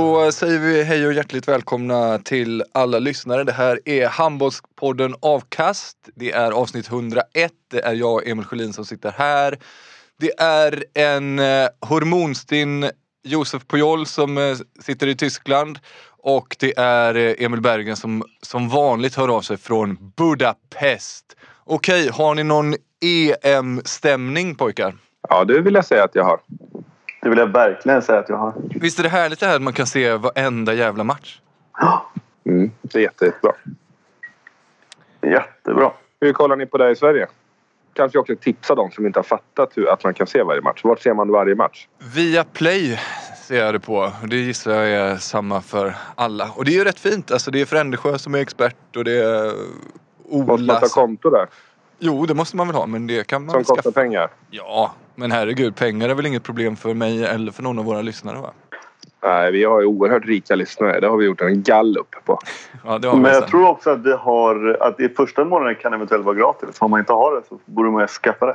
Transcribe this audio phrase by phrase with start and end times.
[0.00, 3.44] Då säger vi hej och hjärtligt välkomna till alla lyssnare.
[3.44, 5.96] Det här är Handbollspodden Avkast.
[6.14, 7.52] Det är avsnitt 101.
[7.70, 9.58] Det är jag, Emil Sjölin, som sitter här.
[10.20, 12.90] Det är en eh, hormonstinn
[13.24, 15.78] Josef Pujol som eh, sitter i Tyskland.
[16.22, 21.36] Och det är eh, Emil Bergen som som vanligt hör av sig från Budapest.
[21.64, 22.74] Okej, har ni någon
[23.44, 24.96] EM-stämning pojkar?
[25.28, 26.40] Ja, det vill jag säga att jag har.
[27.22, 28.54] Det vill jag verkligen säga att jag har.
[28.80, 31.40] Visst är det härligt det här att man kan se varenda jävla match?
[32.44, 33.52] Mm, det är jätte, jättebra.
[35.22, 35.92] Jättebra.
[36.20, 37.26] Hur kollar ni på det i Sverige?
[37.92, 40.80] Kanske också tipsa de som inte har fattat hur, att man kan se varje match.
[40.84, 41.86] Vart ser man varje match?
[42.14, 43.00] Via Play
[43.46, 44.12] ser jag det på.
[44.22, 46.50] Och det gissar jag är samma för alla.
[46.56, 47.30] Och det är ju rätt fint.
[47.30, 50.80] Alltså det är Frändesjö som är expert och det är Måste man Ola.
[50.80, 51.46] ta konto där?
[52.00, 52.86] Jo, det måste man väl ha.
[52.86, 54.00] Men det kan man Som väl kostar skaffa.
[54.00, 54.30] pengar?
[54.50, 55.76] Ja, men herregud.
[55.76, 58.50] Pengar är väl inget problem för mig eller för någon av våra lyssnare va?
[59.22, 61.00] Nej, vi har ju oerhört rika lyssnare.
[61.00, 62.38] Det har vi gjort en gallup på.
[62.84, 63.50] Ja, det har vi Men jag sen.
[63.50, 64.76] tror också att vi har...
[64.80, 66.76] Att i första månaden kan eventuellt vara gratis.
[66.78, 68.54] Om man inte har det så borde man skaffa det.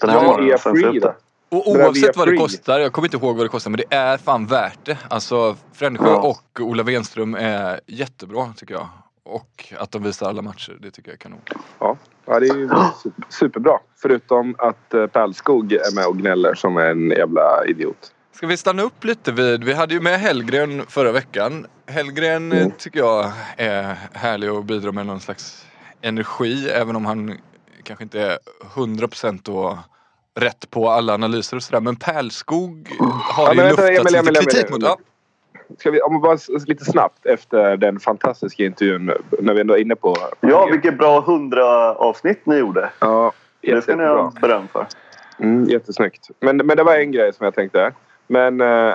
[0.00, 1.06] Den här månaden se free då.
[1.06, 1.14] det.
[1.56, 3.96] Och Det oavsett vad det kostar, jag kommer inte ihåg vad det kostar, men det
[3.96, 4.98] är fan värt det.
[5.10, 6.16] Alltså Frändesjö Ja.
[6.28, 8.88] och Ola Wenström är jättebra tycker jag.
[9.28, 11.40] Och att de visar alla matcher, det tycker jag är kanon.
[11.78, 11.96] Ja,
[12.26, 13.78] ja det är ju super- superbra.
[13.96, 18.12] Förutom att eh, Pärlskog är med och gnäller som en jävla idiot.
[18.32, 21.66] Ska vi stanna upp lite vid, vi hade ju med Hellgren förra veckan.
[21.86, 25.66] Hellgren eh, tycker jag är härlig och bidrar med någon slags
[26.00, 27.38] energi även om han
[27.82, 28.38] kanske inte är
[28.74, 29.78] 100% då
[30.34, 31.80] rätt på alla analyser och sådär.
[31.80, 32.88] Men Pärlskog
[33.22, 34.82] har Ja, ju men Emil, lite kritik mot.
[34.82, 34.98] Ja.
[35.78, 39.96] Ska vi, om bara lite snabbt efter den fantastiska intervjun när vi ändå är inne
[39.96, 40.16] på...
[40.40, 42.90] Ja, vilket bra hundra avsnitt ni gjorde.
[43.00, 44.86] Ja, Det ska ni ha beröm för.
[45.38, 46.30] Mm, jättesnyggt.
[46.40, 47.92] Men, men det var en grej som jag tänkte.
[48.26, 48.94] Men eh,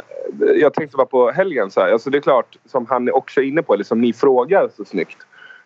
[0.55, 1.91] jag tänkte bara på helgen så här.
[1.91, 4.85] Alltså det är klart, som han är också inne på, eller som ni frågar så
[4.85, 5.17] snyggt.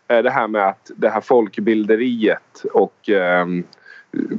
[0.07, 3.63] Eh, det här med att det här folkbilderiet och ehm,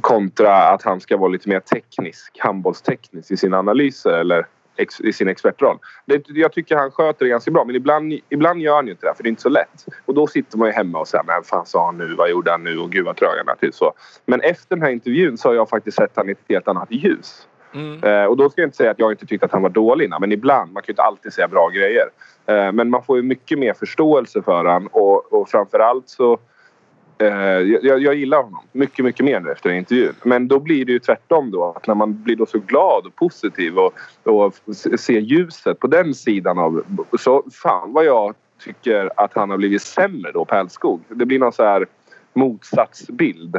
[0.01, 4.45] kontra att han ska vara lite mer teknisk, handbollsteknisk i sina analyser eller
[4.79, 5.77] ex, i sin expertroll.
[6.05, 9.05] Det, jag tycker han sköter det ganska bra men ibland, ibland gör han ju inte
[9.05, 9.85] det för det är inte så lätt.
[10.05, 12.51] Och då sitter man ju hemma och säger men fan sa han nu, vad gjorde
[12.51, 13.55] han nu och gud vad trög han är.
[13.55, 13.93] Typ så.
[14.25, 16.91] Men efter den här intervjun så har jag faktiskt sett han i ett helt annat
[16.91, 17.47] ljus.
[17.73, 18.03] Mm.
[18.03, 20.05] Eh, och då ska jag inte säga att jag inte tyckte att han var dålig
[20.05, 22.09] innan, men ibland, man kan ju inte alltid säga bra grejer.
[22.45, 26.39] Eh, men man får ju mycket mer förståelse för han och, och framförallt så
[27.21, 27.29] Eh,
[27.83, 30.13] jag, jag gillar honom mycket, mycket mer nu efter den intervjun.
[30.23, 31.73] Men då blir det ju tvärtom då.
[31.77, 33.93] Att när man blir då så glad och positiv och,
[34.23, 34.53] och
[34.99, 36.83] ser ljuset på den sidan av...
[37.19, 41.01] Så fan vad jag tycker att han har blivit sämre då, Pärlskog.
[41.07, 41.85] Det blir någon så här
[42.33, 43.55] motsatsbild.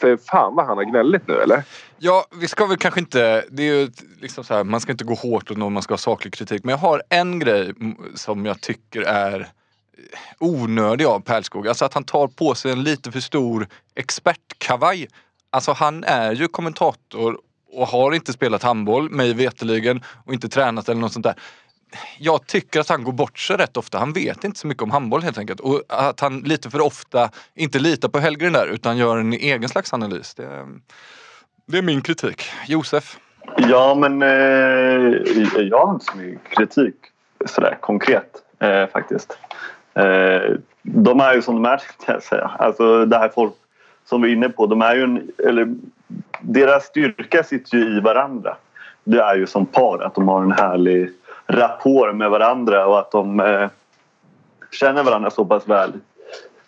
[0.00, 1.62] För fan vad han har gnälligt nu eller?
[1.98, 3.88] Ja, vi ska väl kanske inte, det är ju
[4.20, 6.64] liksom så här, man ska inte gå hårt åt någon, man ska ha saklig kritik.
[6.64, 7.72] Men jag har en grej
[8.14, 9.48] som jag tycker är
[10.38, 11.68] onödig av Pärlskog.
[11.68, 15.08] Alltså att han tar på sig en lite för stor expertkavaj.
[15.50, 17.38] Alltså han är ju kommentator
[17.72, 21.34] och har inte spelat handboll, mig veteligen och inte tränat eller något sånt där.
[22.18, 23.98] Jag tycker att han går bort sig rätt ofta.
[23.98, 25.60] Han vet inte så mycket om handboll helt enkelt.
[25.60, 29.68] Och att han lite för ofta inte litar på Hellgren där utan gör en egen
[29.68, 30.34] slags analys.
[30.34, 30.66] Det,
[31.66, 32.42] det är min kritik.
[32.66, 33.18] Josef?
[33.56, 34.28] Ja, men eh,
[35.56, 36.94] jag har inte så mycket kritik
[37.46, 38.30] sådär konkret
[38.60, 39.38] eh, faktiskt.
[39.98, 42.50] Eh, de är ju som de är, kan jag säga.
[42.58, 43.52] Alltså det här folk
[44.04, 45.74] som vi är inne på, de är ju en, eller
[46.40, 48.56] deras styrka sitter ju i varandra.
[49.04, 51.10] Det är ju som par, att de har en härlig
[51.46, 53.68] rapport med varandra och att de eh,
[54.70, 55.92] känner varandra så pass väl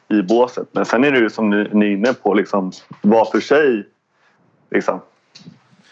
[0.09, 0.69] i båset.
[0.73, 2.73] Men sen är det ju som ni, ni är inne på, liksom,
[3.03, 3.87] var för sig
[4.71, 5.01] liksom,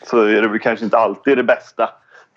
[0.02, 1.90] så är det väl kanske inte alltid det bästa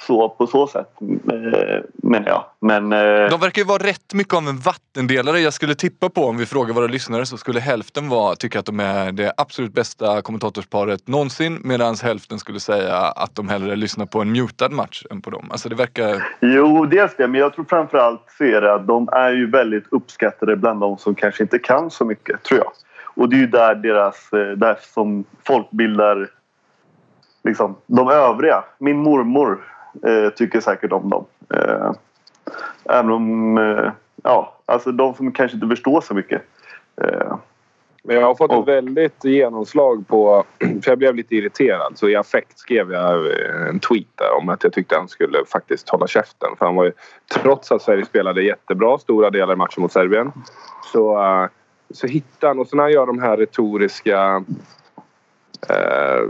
[0.07, 2.45] så på så sätt eh, menar jag.
[2.59, 5.39] Men, eh, De verkar ju vara rätt mycket av en vattendelare.
[5.39, 8.65] Jag skulle tippa på om vi frågar våra lyssnare så skulle hälften vara, tycka att
[8.65, 14.05] de är det absolut bästa kommentatorsparet någonsin medan hälften skulle säga att de hellre lyssnar
[14.05, 15.47] på en mutad match än på dem.
[15.51, 16.27] Alltså det verkar...
[16.39, 17.27] Jo, dels det.
[17.27, 20.97] Men jag tror framförallt så är det att de är ju väldigt uppskattade bland de
[20.97, 22.71] som kanske inte kan så mycket, tror jag.
[23.15, 26.29] Och det är ju där deras, eh, där som folk bildar
[27.43, 28.63] liksom, de övriga.
[28.79, 29.59] Min mormor
[30.05, 31.25] eh, tycker säkert om dem.
[31.53, 31.91] Eh,
[32.89, 33.91] även om, eh,
[34.23, 36.41] ja, alltså de som kanske inte förstår så mycket.
[37.01, 37.35] Eh,
[38.03, 40.43] Men jag har fått Och- ett väldigt genomslag på...
[40.83, 41.97] För jag blev lite irriterad.
[41.97, 45.45] Så i affekt skrev jag eh, en tweet där om att jag tyckte han skulle
[45.45, 46.49] faktiskt hålla käften.
[46.57, 46.91] För han var ju...
[47.33, 50.31] Trots att Sverige spelade jättebra stora delar i matchen mot Serbien.
[50.93, 51.47] Så, eh,
[51.93, 52.59] så hittar han...
[52.59, 54.43] Och så när han gör de här retoriska...
[55.69, 56.21] Eh,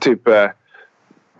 [0.00, 0.28] typ...
[0.28, 0.50] Eh,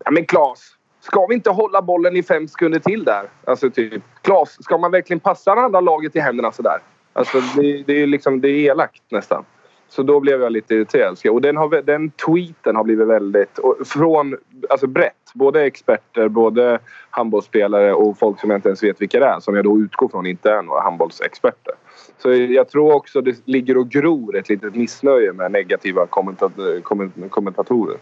[0.04, 0.72] ja men Klas.
[1.06, 3.24] Ska vi inte hålla bollen i fem sekunder till där?
[3.44, 4.02] Alltså typ...
[4.22, 6.78] Klas, ska man verkligen passa det andra laget i händerna sådär?
[7.12, 9.44] Alltså det, det är liksom det är elakt nästan.
[9.88, 11.18] Så då blev jag lite irriterad.
[11.30, 13.58] Och den, har, den tweeten har blivit väldigt...
[13.58, 14.36] och Från,
[14.68, 15.12] alltså brett.
[15.34, 16.78] Både experter, både
[17.10, 19.40] handbollsspelare och folk som jag inte ens vet vilka det är.
[19.40, 21.74] Som jag då utgår från inte är några handbollsexperter.
[22.18, 27.28] Så jag tror också det ligger och gror ett litet missnöje med negativa kommentat komment-
[27.28, 27.96] kommentatorer.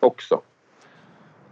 [0.00, 0.40] Också.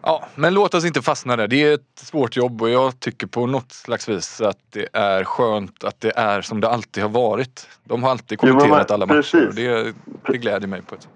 [0.07, 1.49] Ja, men låt oss inte fastna där.
[1.49, 5.25] Det är ett svårt jobb och jag tycker på något slags vis att det är
[5.25, 7.69] skönt att det är som det alltid har varit.
[7.85, 9.49] De har alltid Jo, men kommenterat alla matcher precis.
[9.49, 9.95] och det,
[10.27, 11.11] det gläder mig på ett sätt.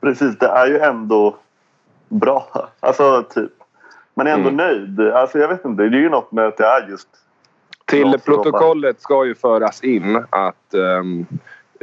[0.00, 1.36] precis, det är ju ändå
[2.08, 2.68] bra.
[2.80, 3.50] Alltså, typ.
[4.14, 4.56] Man är ändå Mm.
[4.56, 5.00] nöjd.
[5.00, 7.08] Alltså, jag vet inte, det är ju något med att det är just...
[7.84, 11.26] Till protokollet ska ju föras in att ehm,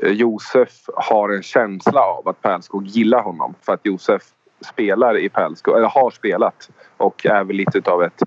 [0.02, 3.56] Josef har en känsla av att Pärlskog gillar honom.
[3.62, 4.22] För att Josef
[4.64, 8.22] spelar i Pärlskog, eller har spelat och är väl lite av ett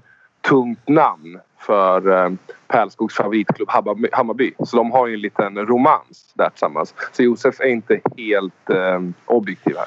[0.49, 2.31] tungt namn för eh,
[2.69, 6.95] Pärlskogs favoritklubb Hammarby- Så de har ju en liten romans där tillsammans.
[7.13, 9.87] Så Josef är inte helt eh, objektiv här.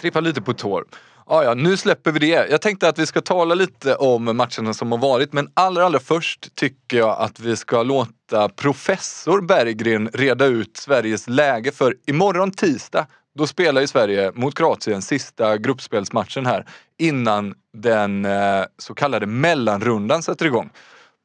[0.00, 0.84] Trippar lite på tår.
[1.28, 2.50] Ja, ja, nu släpper vi det.
[2.50, 5.98] Jag tänkte att vi ska tala lite om matcherna som har varit, men allra, allra
[5.98, 11.72] först tycker jag att vi ska låta professor Berggren reda ut Sveriges läge.
[11.72, 16.66] För imorgon tisdag, då spelar ju Sverige mot Kroatien sista gruppspelsmatchen här
[16.98, 20.70] innan den eh, så kallade mellanrundan sätter igång.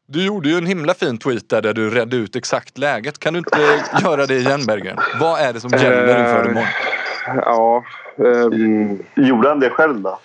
[0.07, 3.19] Du gjorde ju en himla fin tweet där, där du redde ut exakt läget.
[3.19, 3.59] Kan du inte
[4.03, 4.97] göra det igen Berggren?
[5.19, 6.67] Vad är det som gäller inför imorgon?
[7.35, 7.83] Ja,
[8.17, 10.19] ehm, Gjorde han det själv då?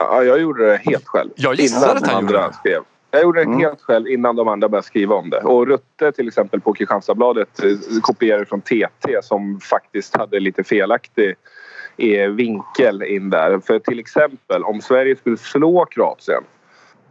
[0.00, 1.30] Ja, jag gjorde det helt själv.
[1.36, 2.54] Jag gissar innan att han andra gjorde det.
[2.54, 2.82] skrev.
[3.14, 3.58] Jag gjorde det Mm.
[3.58, 5.40] helt själv innan de andra började skriva om det.
[5.40, 7.70] Och Rutte till exempel på Kristianstadsbladet eh,
[8.02, 11.34] kopierade från TT som faktiskt hade lite felaktig
[11.96, 13.60] eh, vinkel in där.
[13.60, 16.42] För till exempel om Sverige skulle slå Kroatien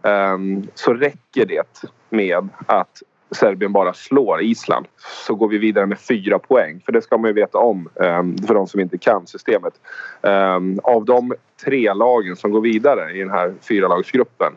[0.04, 3.02] ehm, så räcker det med att
[3.32, 4.86] Serbien bara slår Island
[5.26, 6.82] så går vi vidare med fyra poäng.
[6.86, 9.74] För det ska man ju veta om ehm, för de som inte kan systemet.
[10.22, 11.34] Ehm, av de
[11.66, 14.54] tre lagen som går vidare i den här fyralagsgruppen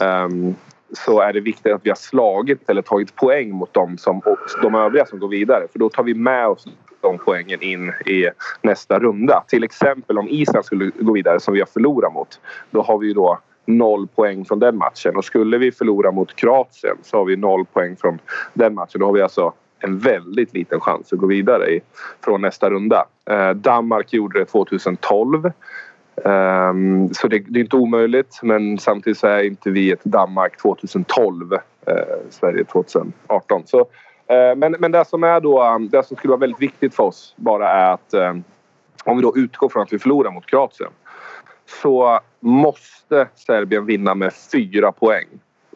[0.00, 0.54] ehm,
[0.92, 4.38] så är det viktigt att vi har slagit eller tagit poäng mot dem som, och
[4.62, 5.66] de övriga som går vidare.
[5.72, 6.66] För då tar vi med oss
[7.00, 8.28] de poängen in i
[8.62, 9.44] nästa runda.
[9.48, 12.40] Till exempel om Island skulle gå vidare som vi har förlorat mot.
[12.70, 15.16] Då har vi ju då noll poäng från den matchen.
[15.16, 18.18] Och skulle vi förlora mot Kroatien så har vi noll poäng från
[18.52, 19.00] den matchen.
[19.00, 21.80] Då har vi alltså en väldigt liten chans att gå vidare i,
[22.24, 23.04] från nästa runda.
[23.30, 25.52] Eh, Danmark gjorde det 2012.
[26.14, 30.62] Um, så det, det är inte omöjligt men samtidigt så är inte vi ett Danmark
[30.62, 31.52] 2012.
[31.86, 31.96] Eh,
[32.30, 33.62] Sverige 2018.
[33.66, 33.80] Så,
[34.26, 37.02] eh, men, men det som är då, um, det som skulle vara väldigt viktigt för
[37.02, 38.34] oss bara är att eh,
[39.04, 40.90] om vi då utgår från att vi förlorar mot Kroatien
[41.82, 45.26] så måste Serbien vinna med fyra poäng.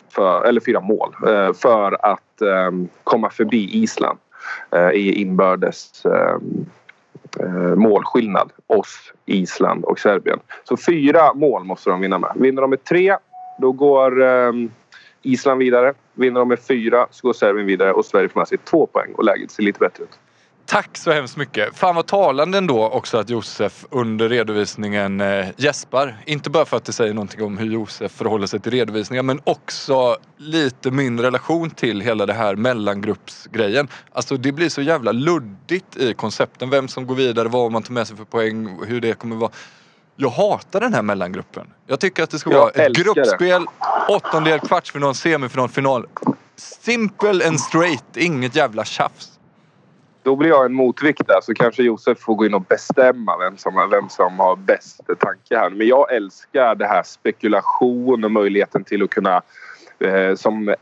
[0.08, 2.70] För, eller fyra mål eh, för att eh,
[3.04, 4.18] komma förbi Island
[4.72, 6.36] eh, i inbördes eh,
[7.40, 8.52] Eh, målskillnad.
[8.66, 10.38] Oss, Island och Serbien.
[10.64, 12.32] Så fyra mål måste de vinna med.
[12.34, 13.16] Vinner de med tre,
[13.58, 14.52] då går eh,
[15.22, 15.94] Island vidare.
[16.14, 19.12] Vinner de med fyra så går Serbien vidare och Sverige får med sig två poäng
[19.14, 20.18] och läget ser lite bättre ut.
[20.66, 21.76] Tack så hemskt mycket.
[21.78, 26.16] Fan vad talande ändå också att Josef under redovisningen eh, gäspar.
[26.26, 29.40] Inte bara för att det säger någonting om hur Josef förhåller sig till redovisningen men
[29.44, 33.88] också lite min relation till hela det här mellangruppsgrejen.
[34.12, 36.70] Alltså det blir så jävla luddigt i koncepten.
[36.70, 39.50] Vem som går vidare, vad man tar med sig för poäng, hur det kommer vara.
[40.16, 41.66] Jag hatar den här mellangruppen.
[41.86, 43.02] Jag tycker att det ska Jag vara ett det.
[43.02, 43.64] gruppspel,
[44.08, 46.06] åttondel, kvartsfinal, semifinal, final.
[46.56, 49.35] Simple and straight, inget jävla tjafs
[50.26, 53.56] då blir jag en motvikt där så kanske Josef får gå in och bestämma vem
[53.56, 55.70] som, vem som har bäst tanke här.
[55.70, 59.42] Men jag älskar det här spekulation och möjligheten till att kunna
[59.98, 60.74] eh, som eh,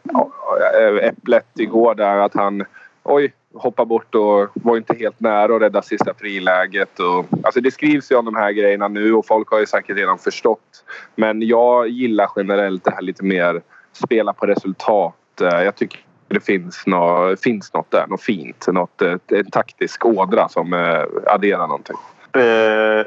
[1.03, 2.65] Äpplet igår där att han
[3.03, 7.01] oj, hoppar bort och var inte helt nära att rädda sista friläget.
[7.01, 9.97] Och, alltså det skrivs ju om de här grejerna nu och folk har ju säkert
[9.97, 10.85] redan förstått.
[11.17, 15.41] Men jag gillar generellt det här lite mer spela på resultat.
[15.41, 16.01] Eh, jag tycker
[16.35, 18.67] det finns något, finns något där, något fint.
[18.67, 21.97] Något, eh, en taktisk ådra som eh, adderar någonting.
[22.33, 23.07] Eh,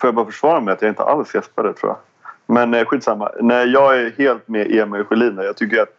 [0.00, 1.98] får jag bara försvara mig att jag inte alls gäspade tror jag.
[2.46, 3.30] Men eh, skitsamma.
[3.40, 5.36] Nej, jag är helt med Emil Sjölin.
[5.36, 5.96] Jag tycker att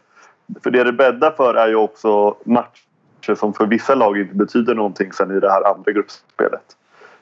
[0.63, 4.75] för det det bäddar för är ju också matcher som för vissa lag inte betyder
[4.75, 6.75] någonting sen i det här andra gruppspelet.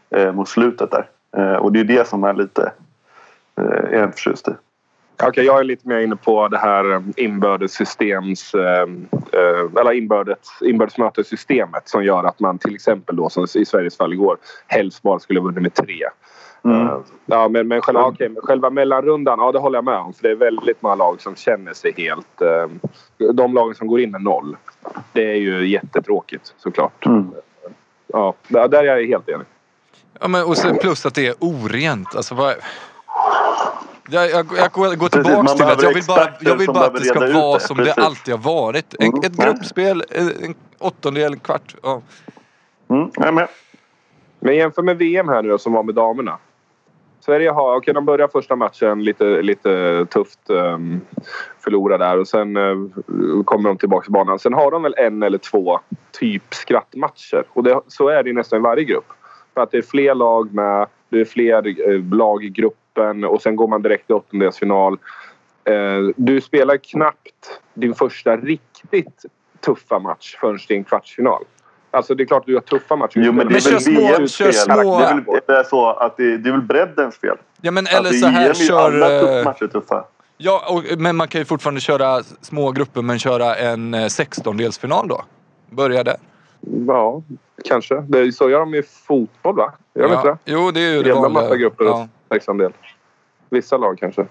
[0.10, 1.10] Eh, mot slutet där.
[1.38, 2.72] Eh, och det är det som är lite
[3.56, 4.52] eh, är förtjust i.
[5.22, 8.54] Okay, jag är lite mer inne på det här eh, inbördessystems...
[8.54, 8.82] Eh,
[9.32, 14.14] eh, eller inbördes, inbördesmötessystemet som gör att man till exempel då som i Sveriges fall
[14.14, 16.04] igår helst bara skulle ha vunnit med tre.
[16.66, 16.88] Mm.
[17.26, 20.14] ja, men, men, själva, okay, men själva mellanrundan, ja det håller jag med om.
[20.14, 22.42] För det är väldigt många lag som känner sig helt...
[23.34, 24.58] de lagen som går in med noll.
[25.14, 27.06] Det är ju jättetråkigt såklart.
[27.06, 27.32] Mm.
[28.08, 29.48] Ja, där är jag helt enig.
[30.20, 32.16] Ja, men och sen plus att det är orent.
[32.16, 32.56] Alltså, vad...
[34.10, 37.04] Jag, jag, jag går, tillbaks till att jag vill bara, jag vill bara att det
[37.04, 37.60] ska vara det.
[37.60, 37.96] som Precis.
[37.96, 38.96] det alltid har varit.
[39.00, 39.20] Mm.
[39.24, 41.76] Ett gruppspel, en åttondel, en kvart.
[41.84, 42.02] Ja.
[42.90, 43.48] Mm, jag med.
[44.40, 46.38] Men jämför med VM här nu då, som var med damerna.
[47.20, 50.40] Sverige har, okej okay, de börjar första matchen lite, lite tufft.
[50.50, 51.02] Um,
[51.60, 54.40] förlorar där och sen uh, kommer de tillbaka till banan.
[54.40, 55.80] Sen har de väl en eller två
[56.12, 57.44] typ skrattmatcher.
[57.50, 59.08] Och det, så är det nästan i varje grupp.
[59.54, 63.24] För att det är fler lag med, det är fler uh, lag i grupp gruppen
[63.24, 64.94] och sen går man direkt till åttondelsfinal.
[65.66, 65.74] Eh,
[66.16, 69.26] du spelar knappt din första riktigt
[69.66, 71.44] tuffa match förrän din kvartsfinal.
[71.92, 73.22] Alltså det är klart du har tuffa matcher.
[73.26, 75.00] Jo men det är väl små, kör små...
[75.00, 77.38] Det är väl det är så att det, det är väl breddens fel.
[77.62, 78.80] Ja men eller alltså, så här kör...
[78.80, 80.06] Alla tuff matcher tuffa.
[80.38, 85.24] Ja, och, men man kan ju fortfarande köra små grupper men köra en 16-delsfinal då.
[85.70, 86.18] Börja där.
[86.88, 87.22] Ja,
[87.64, 88.04] kanske.
[88.08, 89.74] Det är så gör de i fotboll va?
[89.96, 90.18] Gör de ja.
[90.18, 90.38] inte det?
[90.46, 91.30] Jo, det är ju det vanliga.
[91.30, 91.86] massa grupper.
[91.86, 92.08] Ja
[92.58, 92.74] del.
[93.50, 94.26] Vissa lag kanske.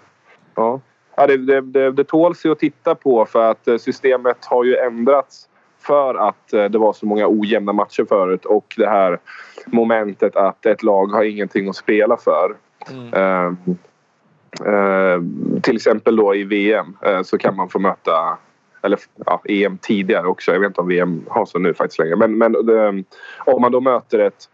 [0.54, 0.80] Ja.
[1.16, 4.64] Ja, det, det, det, det tåls ju att titta på för att eh, systemet har
[4.64, 9.18] ju ändrats för att eh, det var så många ojämna matcher förut och det här
[9.66, 12.56] momentet att ett lag har ingenting att spela för.
[12.90, 13.14] Mm.
[13.14, 13.54] Uh,
[14.66, 15.23] uh,
[15.62, 18.38] till exempel då i VM uh, så kan man få möta
[18.82, 20.52] eller ja, EM tidigare också.
[20.52, 22.16] Jag vet inte om VM har så nu faktiskt längre.
[22.16, 22.54] Men, men
[23.47, 24.49] om man då möter ett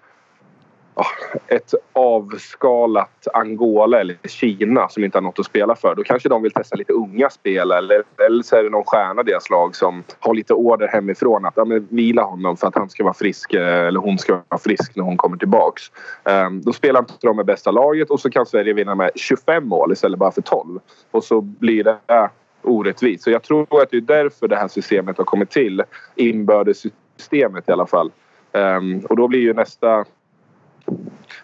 [1.46, 5.94] ett avskalat Angola eller Kina som inte har något att spela för.
[5.94, 9.20] Då kanske de vill testa lite unga spel eller, eller så är det någon stjärna
[9.20, 12.74] i deras lag som har lite order hemifrån att ja, men vila honom för att
[12.74, 15.82] han ska vara frisk eh, eller hon ska vara frisk när hon kommer tillbaks.
[16.24, 19.68] Um, då spelar inte de med bästa laget och så kan Sverige vinna med 25
[19.68, 20.80] mål istället bara för 12.
[21.10, 22.30] Och så blir det
[22.62, 23.24] orättvist.
[23.24, 25.82] Så jag tror att det är därför det här systemet har kommit till.
[26.14, 28.12] Inbördessystemet i alla fall.
[28.52, 30.04] Um, och då blir ju nästa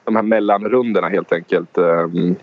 [0.04, 1.78] de här mellanrundorna helt enkelt.
[1.78, 2.36] Ehm,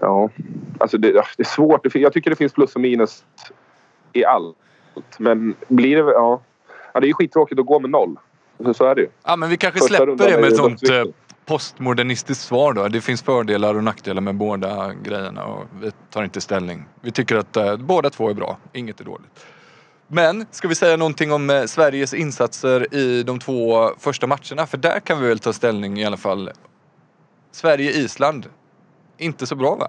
[0.00, 0.30] ja,
[0.78, 1.94] alltså det, det är svårt.
[1.94, 3.24] Jag tycker det finns plus och minus
[4.12, 4.56] i allt.
[5.18, 6.12] Men blir det...
[6.12, 6.40] Ja,
[6.94, 8.16] ja det är ju skittråkigt att gå med noll.
[8.74, 9.08] Så är det ju.
[9.24, 11.04] Ja, men vi kanske Första släpper det med ett sånt eh,
[11.44, 12.88] postmodernistiskt svar då.
[12.88, 16.84] Det finns fördelar och nackdelar med båda grejerna och vi tar inte ställning.
[17.00, 18.56] Vi tycker att uh, båda två är bra.
[18.72, 19.46] Inget är dåligt.
[20.14, 24.66] Men ska vi säga någonting om eh, Sveriges insatser i de två första matcherna?
[24.66, 26.50] För där kan vi väl ta ställning i alla fall.
[27.52, 28.46] Sverige-Island.
[29.18, 29.88] Inte så bra va?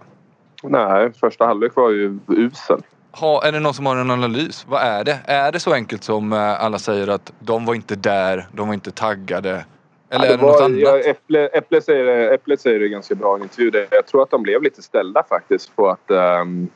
[0.64, 2.82] Nej, första halvlek var ju usel.
[3.12, 4.66] Ha, är det någon som har en analys?
[4.70, 5.20] Vad är det?
[5.26, 8.74] Är det så enkelt som eh, alla säger att de var inte där, de var
[8.74, 9.50] inte taggade?
[9.50, 9.66] Eller
[10.10, 10.80] ja, det är det var, något annat?
[10.80, 13.88] Ja, Äpple, Äpple, säger det, Äpple säger det ganska bra i en intervju.
[13.92, 16.12] Jag tror att de blev lite ställda faktiskt på att
[16.42, 16.70] um,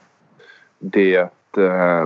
[0.79, 2.05] det eh,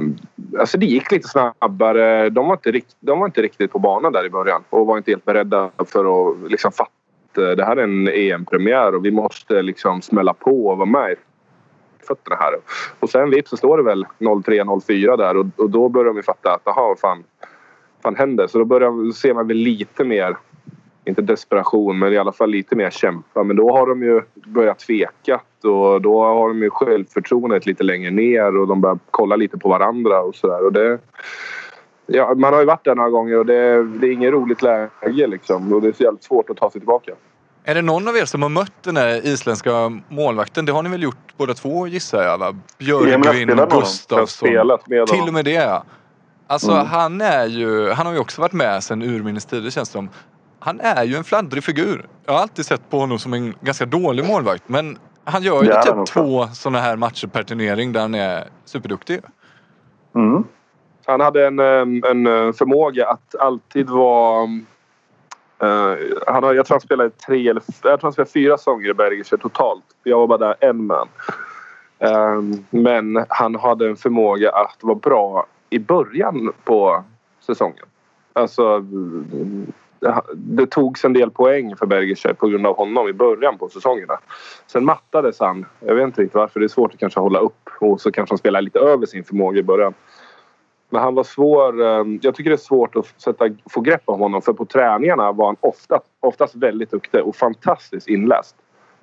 [0.59, 2.29] alltså det gick lite snabbare.
[2.29, 4.97] De var, inte rikt, de var inte riktigt på banan där i början och var
[4.97, 6.91] inte helt beredda för att liksom fatta
[7.33, 11.15] det här är en EM-premiär och vi måste liksom smälla på och vara med i
[12.07, 12.53] fötterna här.
[12.99, 16.53] Och sen vips så står det väl 03-04 där och, och, då börjar vi fatta
[16.53, 17.23] att jaha, vad fan,
[18.03, 18.47] fan händer?
[18.47, 20.37] Så då börjar, ser man väl lite mer
[21.05, 23.43] inte desperation, men i alla fall lite mer kämpa.
[23.43, 28.11] Men då har de ju börjat tveka och då har de ju självförtroendet lite längre
[28.11, 30.99] ner och de börjar kolla lite på varandra och sådär.
[32.05, 35.27] ja, man har ju varit där några gånger och det, det är inget roligt läge
[35.27, 37.11] liksom och det är så jävligt svårt att ta sig tillbaka.
[37.63, 40.65] Är det någon av er som har mött den här isländska målvakten?
[40.65, 42.55] Det har ni väl gjort båda två gissar jag va?
[42.77, 44.49] Björgvin Gustafsson.
[45.07, 45.83] Till och med det ja.
[46.47, 46.85] Alltså mm.
[46.85, 50.09] han är ju, han har ju också varit med sedan urminnes tider känns det som.
[50.63, 52.05] Han är ju en fladdrig figur.
[52.25, 54.63] Jag har alltid sett på honom som en ganska dålig målvakt.
[54.67, 58.47] Men han gör ju Det typ två sådana här matcher per turnering där han är
[58.65, 59.19] superduktig.
[60.15, 60.43] Mm.
[61.05, 64.43] Han hade en, en eh, förmåga att alltid vara...
[65.59, 68.89] eh, han har, jag tror han spelade tre eller jag tror han spelade fyra säsonger
[68.89, 69.85] i Bergischer totalt.
[70.03, 71.07] Jag var bara där en man.
[71.99, 77.03] Em, men han hade en förmåga att vara bra i början på
[77.39, 77.85] säsongen.
[78.33, 78.85] Alltså,
[80.33, 84.19] det- togs en del poäng för Bergischer på grund av honom i början på säsongerna.
[84.67, 85.65] Sen mattades han.
[85.79, 86.59] Jag vet inte riktigt varför.
[86.59, 89.23] Det är svårt att kanske hålla upp och så kanske han spelar lite över sin
[89.23, 89.93] förmåga i början.
[90.89, 91.81] Men han var svår.
[91.81, 95.31] Eh, jag tycker det är svårt att sätta, få grepp om honom för på träningarna
[95.31, 98.55] var han ofta, oftast väldigt duktig och fantastiskt inläst.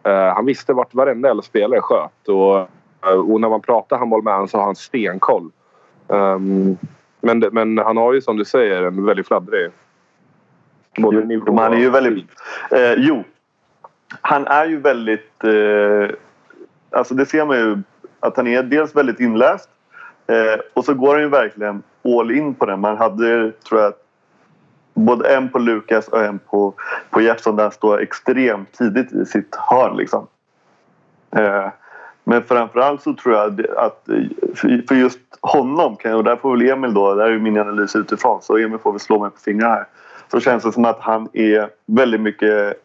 [0.02, 2.58] Eh, han visste vart varenda eller spelare sköt och,
[3.10, 5.50] eh, och när man pratar handboll med honom så har han stenkoll.
[6.08, 6.76] Ehm,
[7.20, 9.70] men, men han har ju som du säger en väldigt fladdrig...
[11.02, 12.26] Både nivå han är ju väldigt...
[12.70, 13.24] Eh, jo.
[14.20, 15.44] Han är ju väldigt...
[15.44, 16.16] Eh,
[16.90, 17.78] alltså det ser man ju
[18.20, 19.68] att han är dels väldigt inläst
[20.26, 22.80] eh, och så går han ju verkligen all in på den.
[22.80, 23.92] Man hade, tror jag,
[24.94, 26.74] både en på Lukas och en på,
[27.10, 29.96] på Jeppsson där han står extremt tidigt i sitt hörn.
[29.96, 30.26] Liksom.
[31.36, 31.68] Eh,
[32.24, 34.14] men framförallt så tror jag att eh,
[34.88, 37.96] för just honom, kan- och där får väl Emil då, där är ju min analys
[37.96, 39.86] utifrån så Emil får väl slå mig på fingrarna här.
[40.30, 42.82] Så känns det som att han är väldigt mycket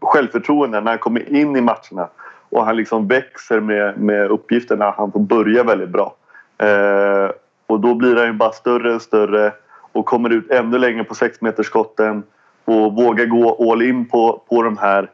[0.00, 2.08] självförtroende när han kommer in i matcherna.
[2.50, 4.94] Och han liksom växer med, med uppgifterna.
[4.96, 6.14] Han får börja väldigt bra.
[6.58, 7.30] Eh,
[7.66, 9.52] och då blir han ju bara större och större
[9.92, 12.22] och kommer ut ännu längre på sexmetersskotten
[12.64, 15.10] och vågar gå all in på, på de här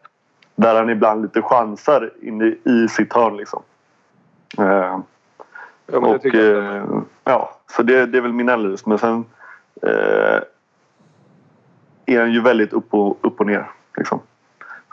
[0.57, 3.63] där han ibland lite chansar in i, i sitt hörn liksom.
[4.59, 4.99] Eh,
[5.87, 6.85] Ja, och, eh,
[7.25, 8.87] ja, så det, det är väl min analys.
[8.87, 9.25] Men sen
[9.83, 10.41] eh,
[12.07, 13.71] är han ju väldigt upp och, upp och ner.
[13.97, 14.21] Liksom.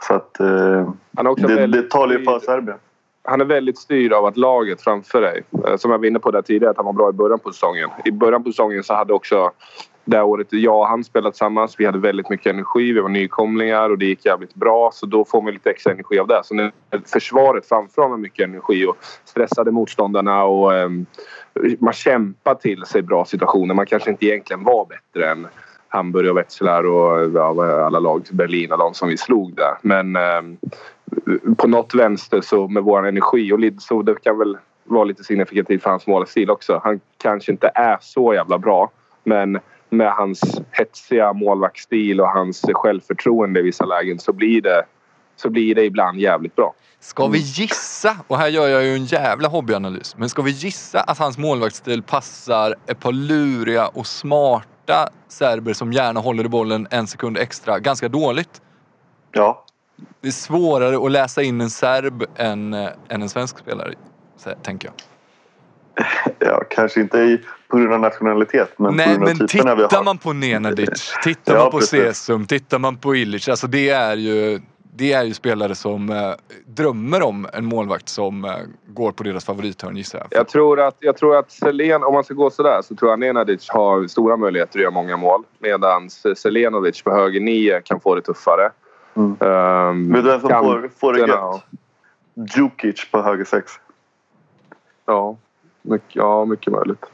[0.02, 2.38] Så att eh, Han också det, väldigt det talar ju för.
[2.38, 2.78] Serbien.
[3.24, 6.30] han är väldigt styrd av att laget framför dig, eh, som jag var inne på
[6.30, 7.90] där tidigare, att han var bra i början på säsongen.
[8.04, 9.50] I början på säsongen så hade också
[10.04, 11.74] det här året jag och han spelat tillsammans.
[11.78, 14.90] Vi hade väldigt mycket energi, vi var nykomlingar och det gick jävligt bra.
[14.92, 16.40] Så då får man lite extra energi av det.
[16.44, 16.72] Så när
[17.12, 21.06] försvaret framför har mycket energi och stressade motståndarna och ehm,
[21.78, 23.74] man kämpar till sig bra situationer.
[23.74, 25.46] Man kanske inte egentligen var bättre än
[25.92, 29.78] Hamburg och Wetzlar och ja, alla lag, Berlin och de som vi slog där.
[29.82, 30.56] Men ehm,
[31.56, 35.24] på något vänster så med vår energi och lite så det kan väl vara lite
[35.24, 36.80] signifikativt för hans målstil också.
[36.84, 38.90] Han kanske inte är så jävla bra
[39.24, 39.58] men
[39.90, 44.84] med hans hetsiga målvaktsstil och hans självförtroende i vissa lägen så blir det,
[45.36, 46.74] så blir det ibland jävligt bra.
[47.00, 51.00] Ska vi gissa, och här gör jag ju en jävla hobbyanalys, men ska vi gissa
[51.00, 54.71] att hans målvaktsstil passar ett par luriga och smarta
[55.28, 58.62] serber som gärna håller i bollen en sekund extra ganska dåligt?
[59.32, 59.64] Ja,
[60.20, 63.94] Det är svårare att läsa in en serb än, eh, än en svensk spelare,
[64.62, 64.94] tänker jag.
[66.38, 69.74] ja, kanske inte i, på grund av nationalitet men på Nej grund av men typerna
[69.74, 70.04] vi tittar har.
[70.04, 72.00] man på Nenadic, tittar Ja, man på precis.
[72.00, 74.60] Sesum, tittar man på Illich, alltså det är ju
[74.94, 76.32] det är ju spelare som eh,
[76.66, 78.50] drömmer om en målvakt som eh,
[78.86, 80.28] går på deras favorithörn gissar jag.
[80.30, 83.20] Jag tror att, jag tror att Selen, om man ska gå sådär, så tror jag
[83.20, 85.42] Nenadic har stora möjligheter att göra många mål.
[85.58, 88.70] Medan Selenovic på höger nio kan få det tuffare.
[89.14, 89.36] Mm.
[89.40, 91.64] Um, du vem som får, får det gött?
[92.56, 93.72] Djukic på höger sex.
[95.06, 95.36] Ja,
[95.82, 97.04] mycket, ja, mycket möjligt.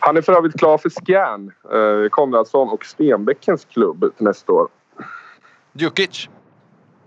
[0.00, 4.68] Han är för övrigt klar för Scan, eh, Konradsson och Stenbäckens klubb nästa år.
[5.72, 6.28] Djukic.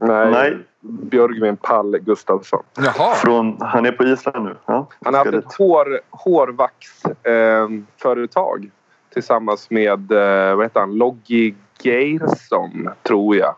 [0.02, 0.58] Nej, Nej.
[0.82, 2.64] Björgvin Pall Gustafsson.
[2.78, 3.16] Jaha.
[3.16, 4.56] Från, han är på Island nu.
[4.66, 7.68] Ja, Han har haft ett hår, hårvaxföretag eh,
[8.02, 8.70] företag
[9.14, 10.96] tillsammans med eh, vad heter han?
[10.98, 13.56] Loggi Geirsson, tror jag.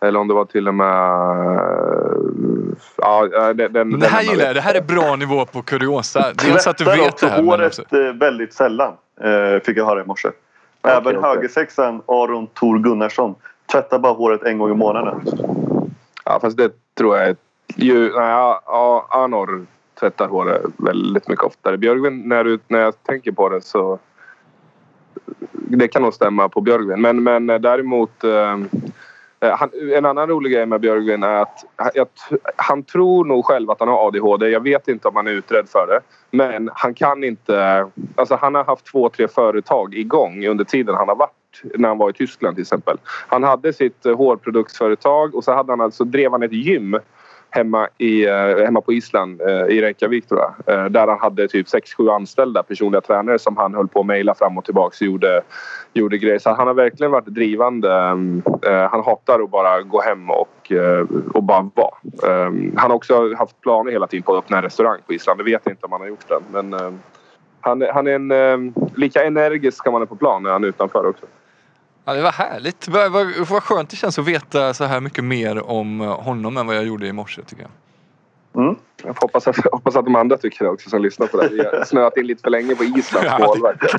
[0.00, 1.56] Eller om det var till och med...
[1.58, 2.16] eh,
[2.96, 4.54] Ja, den, den, Men det här gillar jag.
[4.54, 6.32] Det här är bra nivå på kuriosa.
[6.44, 7.96] Dels att du vet det här håret också...
[8.00, 8.92] eh, väldigt sällan.
[9.20, 10.28] Eh, fick jag höra i morse.
[10.82, 11.30] Även okej.
[11.30, 13.34] högersexan Aron Tor Gunnarsson
[13.72, 15.20] tvättar bara håret en gång i månaden.
[16.26, 17.36] Ja, fast det tror jag är...
[17.76, 19.66] Ju, nej, ja, ja, Anor
[20.00, 21.76] tvättar håret väldigt mycket oftare.
[21.76, 23.98] Björgvin, när, du, när jag tänker på det så...
[25.52, 27.00] Det kan nog stämma på Björgvin.
[27.00, 28.24] Men, men eh, däremot...
[28.24, 28.52] Eh,
[29.40, 32.06] eh, han, en annan rolig grej med Björgvin är att han, jag,
[32.56, 34.48] han tror nog själv att han har ADHD.
[34.48, 36.00] Jag vet inte om han är utredd för det.
[36.30, 37.86] Men han kan inte...
[38.14, 41.35] Alltså han har haft två, tre företag igång under tiden han har varit
[41.74, 42.98] när han var i Tyskland till exempel.
[43.28, 46.98] Han hade sitt eh, hårproduktsföretag och så hade han alltså, drev han ett gym
[47.50, 50.92] hemma, i, eh, hemma på Island, eh, i Reykjavik tror jag.
[50.92, 54.58] Där han hade typ 6-7 anställda personliga tränare som han höll på att mejla fram
[54.58, 55.42] och tillbaka och gjorde,
[55.92, 56.38] gjorde grejer.
[56.38, 57.92] Så han har verkligen varit drivande.
[58.90, 60.72] Han hatar att bara gå hem och,
[61.34, 61.94] och bara vara.
[62.76, 65.40] Han har också haft planer hela tiden på att öppna en restaurang på Island.
[65.40, 66.42] Det vet jag inte om han har gjort den.
[66.52, 67.00] Men
[67.66, 70.68] han, han är en, eh, lika energisk kan man är på plan när han är
[70.68, 71.26] utanför också.
[72.08, 72.88] Ja, det var härligt.
[72.88, 76.66] Vad, vad, vad skönt det känns att veta så här mycket mer om honom än
[76.66, 77.70] vad jag gjorde i morse tycker jag.
[78.64, 78.76] Mm.
[79.04, 81.48] Jag hoppas att, hoppas att de andra tycker det också som lyssnar på det.
[81.48, 83.82] Vi har snöat in lite för länge på Islands Ja, målvakt.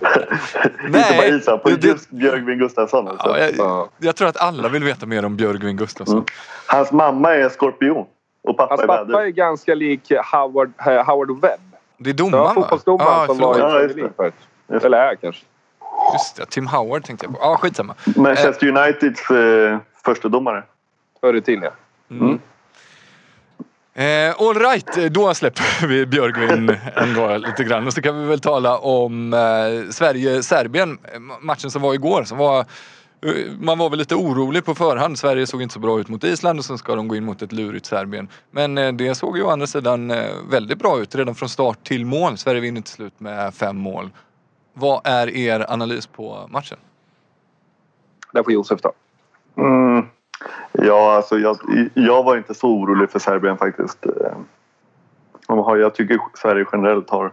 [0.86, 3.08] Inte bara Isak, på det- just Björgvin Gustafsson.
[3.08, 3.28] Alltså.
[3.30, 3.90] Ja, jag, Ja.
[3.98, 6.16] jag tror att alla vill veta mer om Björgvin Gustafsson.
[6.16, 6.26] Mm.
[6.68, 8.06] Hans mamma är skorpion
[8.44, 11.60] och pappa Hans är pappa är ganska lik Howard, eh, Howard Webb.
[11.98, 12.54] Det är domaren va?
[12.54, 13.88] fotbollsdomaren som var i Premier.
[13.96, 14.84] League förut.
[14.84, 15.46] Eller är kanske.
[16.14, 17.40] Just det, Tim Howard tänkte jag på.
[17.42, 17.96] Ja, skitsamma.
[18.16, 20.64] Manchester Uniteds eh, första domare.
[21.22, 21.72] Förr i tiden ja.
[22.16, 22.40] Mm.
[23.98, 28.40] Eh, all right, då släpper vi Björgvin ändå lite grann och så kan vi väl
[28.40, 32.24] tala om eh, Sverige-Serbien, eh, matchen som var igår.
[32.24, 32.66] Som var, eh,
[33.60, 35.20] man var väl lite orolig på förhand.
[35.20, 37.42] Sverige såg inte så bra ut mot Island och sen ska de gå in mot
[37.42, 38.28] ett lurigt Serbien.
[38.52, 41.84] Men eh, det såg ju å andra sidan eh, väldigt bra ut redan från start
[41.84, 42.38] till mål.
[42.38, 44.10] Sverige vinner till slut med fem mål.
[44.80, 46.78] Vad är er analys på matchen?
[48.32, 48.92] Där får Josef ta.
[49.58, 50.06] Mm.
[50.72, 51.58] Ja, alltså jag,
[51.94, 54.06] jag var inte så orolig för Serbien faktiskt.
[54.06, 54.38] Eh,
[55.78, 57.32] jag tycker Sverige generellt har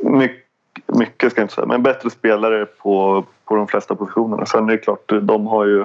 [0.00, 0.44] mycket,
[0.86, 4.46] mycket ska jag inte säga, men bättre spelare på, på de flesta positionerna.
[4.46, 5.84] Sen är det klart, de har ju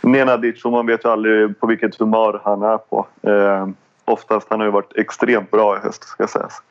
[0.00, 3.06] Nenadic och man vet ju aldrig på vilket humör han är på.
[3.22, 3.68] Eh,
[4.04, 6.62] oftast, han har ju varit extremt bra i höst ska sägas.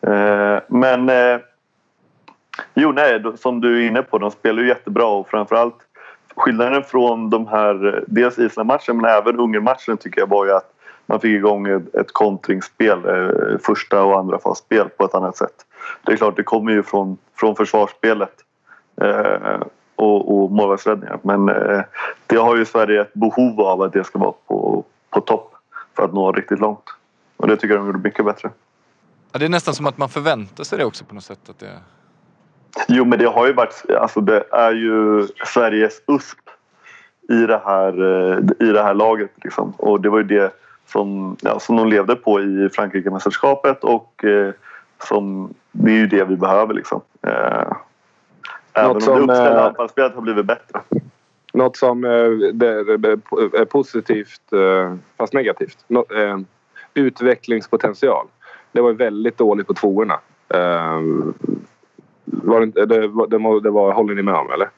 [0.00, 1.40] Eh, men eh,
[2.74, 5.76] jo, nej, då- som du är inne på, de spelar ju jättebra och framförallt
[6.36, 10.72] skillnaden från de här, eh, dels Island-matchen men även Ungern-matchen tycker jag var ju att
[11.06, 15.54] man fick igång ett, ett kontringsspel, eh, första och andra fasspel på ett annat sätt.
[16.02, 18.32] Det är klart, det kommer ju från, från försvarsspelet
[19.02, 19.60] eh,
[19.96, 21.80] och, och målvaktsräddningar men eh,
[22.26, 25.54] det har ju Sverige ett behov av att det ska vara på, på topp
[25.96, 26.84] för att nå riktigt långt.
[27.36, 28.50] Och det tycker jag de gjorde mycket bättre.
[29.32, 31.48] Ja, det är nästan som att man förväntar sig det också på något sätt.
[31.48, 31.70] Att det...
[32.88, 33.82] Jo, men det har ju varit...
[34.00, 36.38] Alltså det är ju Sveriges USP
[37.28, 39.30] i det här, eh, i det här laget.
[39.44, 39.70] Liksom.
[39.76, 40.52] Och det var ju det
[40.86, 44.52] som, ja, som de levde på i Frankrike-mästerskapet och eh,
[45.02, 46.74] som, det är ju det vi behöver.
[46.74, 47.00] Liksom.
[47.22, 47.72] Eh,
[48.72, 50.80] även om som, det uppställda eh, anfallsspelet har blivit bättre.
[51.52, 55.78] Något som eh, är positivt eh, fast negativt.
[55.88, 56.38] Nå, eh,
[56.94, 58.26] utvecklingspotential.
[58.72, 60.18] Det var ju väldigt dåligt på tvåorna.
[62.26, 64.70] Var det, det, var- det, det var, håller ni med om eller?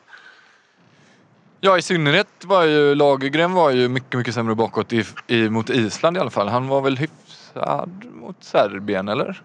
[1.61, 5.71] Ja, i synnerhet var ju Lagergren var ju mycket, mycket sämre bakåt i, i, mot
[5.71, 6.49] Island i alla fall.
[6.49, 9.43] Han var väl hyfsad mot Serbien, eller?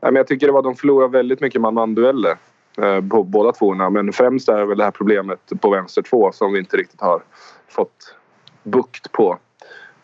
[0.00, 2.36] Nej, men jag tycker det var de förlorade väldigt mycket man-man-dueller
[2.78, 3.90] eh, på båda tvåorna.
[3.90, 7.00] Men främst är det väl det här problemet på vänster två som vi inte riktigt
[7.00, 7.22] har
[7.68, 8.14] fått
[8.62, 9.38] bukt på.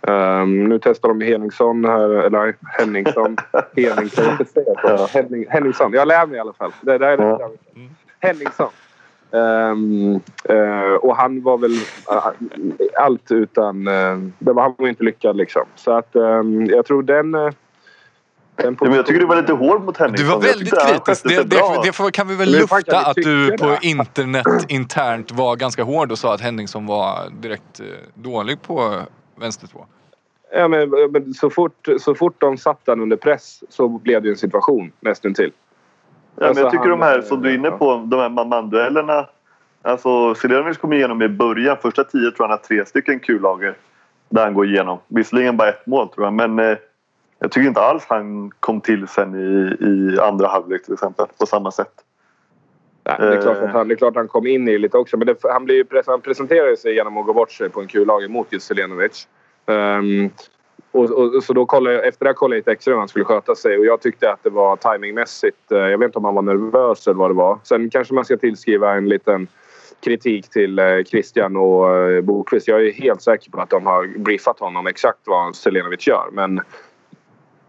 [0.09, 3.37] Ehm, nu testar de Henningsson här, eller nej, Henningsson.
[3.77, 4.39] Henningsson.
[4.83, 5.09] Ja.
[5.13, 5.93] Henning, Henningsson.
[5.93, 6.73] Jag lär mig i alla fall.
[6.81, 7.25] Det, det är det.
[7.25, 7.51] Ja.
[8.21, 8.69] Henningsson.
[9.33, 11.73] Ehm, eh, och han var väl
[12.11, 13.89] eh, allt utan...
[13.89, 15.63] Uh, det var, han var inte lyckad liksom.
[15.75, 17.35] Så att ehm, jag tror den...
[17.35, 17.41] eh,
[18.57, 20.27] den Ja, men jag tycker du var lite hård mot Henningsson.
[20.27, 21.29] Du var väldigt kritisk.
[21.29, 21.83] Det, bra.
[21.85, 23.79] det, det kan vi väl Men lufta att du på det?
[23.83, 27.81] internet internt var ganska hård och sa att Henningsson var direkt
[28.15, 29.01] dålig på
[29.37, 29.87] vänster två.
[30.53, 34.29] Ja, men, men så, fort, så fort de satt den under press så blev det
[34.29, 35.53] en situation nästan till.
[35.55, 38.29] Ja, men Alltså, jag tycker han- de här som du är inne på, de här
[38.29, 39.27] man-man-duellerna.
[39.83, 41.77] Alltså Selenovic kom igenom i början.
[41.83, 43.75] Första tio tror jag han har tre stycken kullager
[44.29, 44.99] där han går igenom.
[45.09, 46.79] Visserligen bara ett mål tror jag men eh,
[47.39, 51.47] jag tycker inte alls han kom till sen i, i andra halvlek till exempel på
[51.47, 52.04] samma sätt.
[53.05, 53.65] Nej, det, är klart Eh.
[53.65, 55.17] att han, det är klart att han kom in i lite också.
[55.17, 58.29] Men det, han, blir han presenterar sig genom att gå bort sig på en kullager
[58.29, 59.29] mot just Selenovic.
[59.67, 60.31] Ehm,
[60.93, 63.25] och, och, så då kollade jag, efter det kollade jag lite extra hur han skulle
[63.25, 65.73] sköta sig och jag tyckte att det var timingmässigt.
[65.73, 67.59] eh, Jag vet inte om han var nervös eller vad det var.
[67.63, 69.47] Sen kanske man ska tillskriva en liten
[70.01, 72.69] kritik till eh, Christian och eh, Bokvist.
[72.69, 76.29] Jag är helt säker på att de har briefat honom exakt vad Selenovic gör.
[76.33, 76.61] Men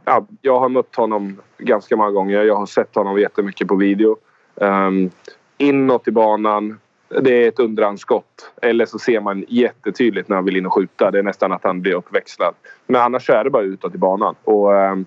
[0.05, 2.43] ja, jag har mött honom ganska många gånger.
[2.43, 4.17] Jag har sett honom jättemycket på video.
[4.55, 5.11] Um,
[5.57, 6.79] inåt i banan.
[7.21, 8.51] Det är ett underhandsskott.
[8.61, 11.11] Eller så ser man jättetydligt när han vill in och skjuta.
[11.11, 12.53] Det är nästan att han blir uppväxlad.
[12.87, 14.35] Men annars är det bara utåt i banan.
[14.43, 15.05] Och um,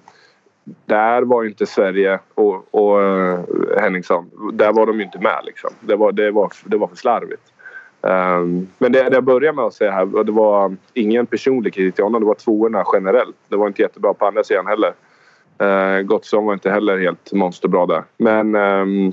[0.86, 3.40] där var ju inte Sverige och, och uh,
[3.80, 4.30] Henningsson.
[4.52, 5.70] Där var de ju inte med liksom.
[5.80, 7.52] Det var, det var, det var för slarvigt.
[8.00, 11.94] Um, men det, det jag börjar med att säga här, det var ingen personlig kritik
[11.94, 12.20] till honom.
[12.20, 13.36] Det var tvåorna generellt.
[13.48, 14.92] Det var inte jättebra på andra sidan heller.
[15.62, 18.02] Uh, Gottson var inte heller helt monsterbra där.
[18.16, 19.12] Men um,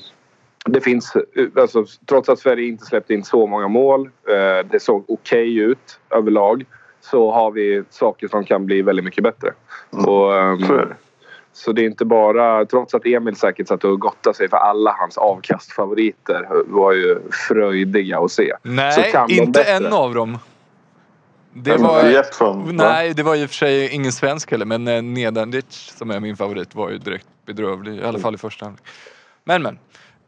[0.69, 1.13] det finns,
[1.56, 5.71] alltså, trots att Sverige inte släppte in så många mål, uh, det såg okej okay
[5.71, 6.65] ut överlag,
[7.01, 9.54] så har vi saker som kan bli väldigt mycket bättre.
[9.93, 10.06] Mm.
[10.06, 10.93] Och, um,
[11.54, 14.95] så det är inte bara, trots att Emil säkert satt och gottade sig för alla
[14.99, 18.54] hans avkastfavoriter var ju fröjdiga att se.
[18.62, 20.38] Nej, inte en av dem.
[21.54, 25.01] Det var, från, nej, det var i och för sig ingen svensk heller men eh,
[25.01, 25.65] Nedandic
[25.97, 27.95] som är min favorit var ju direkt bedrövlig.
[27.95, 28.78] I alla fall i första hand.
[29.43, 29.80] Men men.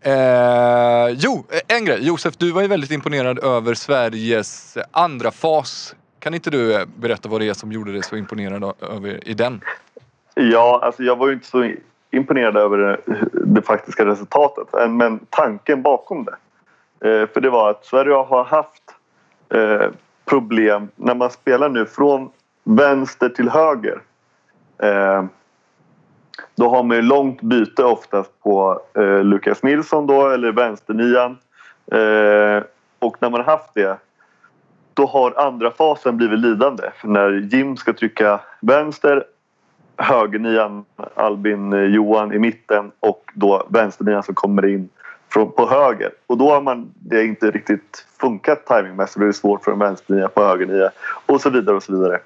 [0.01, 2.07] Eh, jo, eh, en grej.
[2.07, 5.95] Josef, du var ju väldigt imponerad över Sveriges andra fas.
[6.19, 9.33] Kan inte du eh, berätta vad det är som gjorde dig så imponerad över i
[9.33, 9.61] den?
[10.33, 11.71] Ja, alltså jag var ju inte så
[12.11, 12.97] imponerad över det,
[13.31, 16.35] det faktiska resultatet men tanken bakom det.
[17.09, 18.83] Eh, för det var att Sverige har haft
[19.53, 19.87] eh,
[20.25, 22.29] problem när man spelar nu från
[22.63, 24.01] vänster till höger.
[26.55, 31.37] Då har man ju långt byte oftast på eh, Lukas Nilsson då eller vänsternian.
[31.91, 32.63] Eh,
[32.99, 33.97] och när man har haft det
[34.93, 36.83] då har andra fasen blivit lidande.
[37.01, 39.23] För när Jim ska trycka vänster
[39.97, 44.89] högernian Albin eh, Johan i mitten och då vänsternian som kommer in
[45.29, 46.11] från, på höger.
[46.27, 49.19] Och då har man det inte riktigt funkat timingmässigt.
[49.19, 50.91] Det blir svårt för en vänsternia på högernia
[51.25, 52.19] och så vidare och så vidare.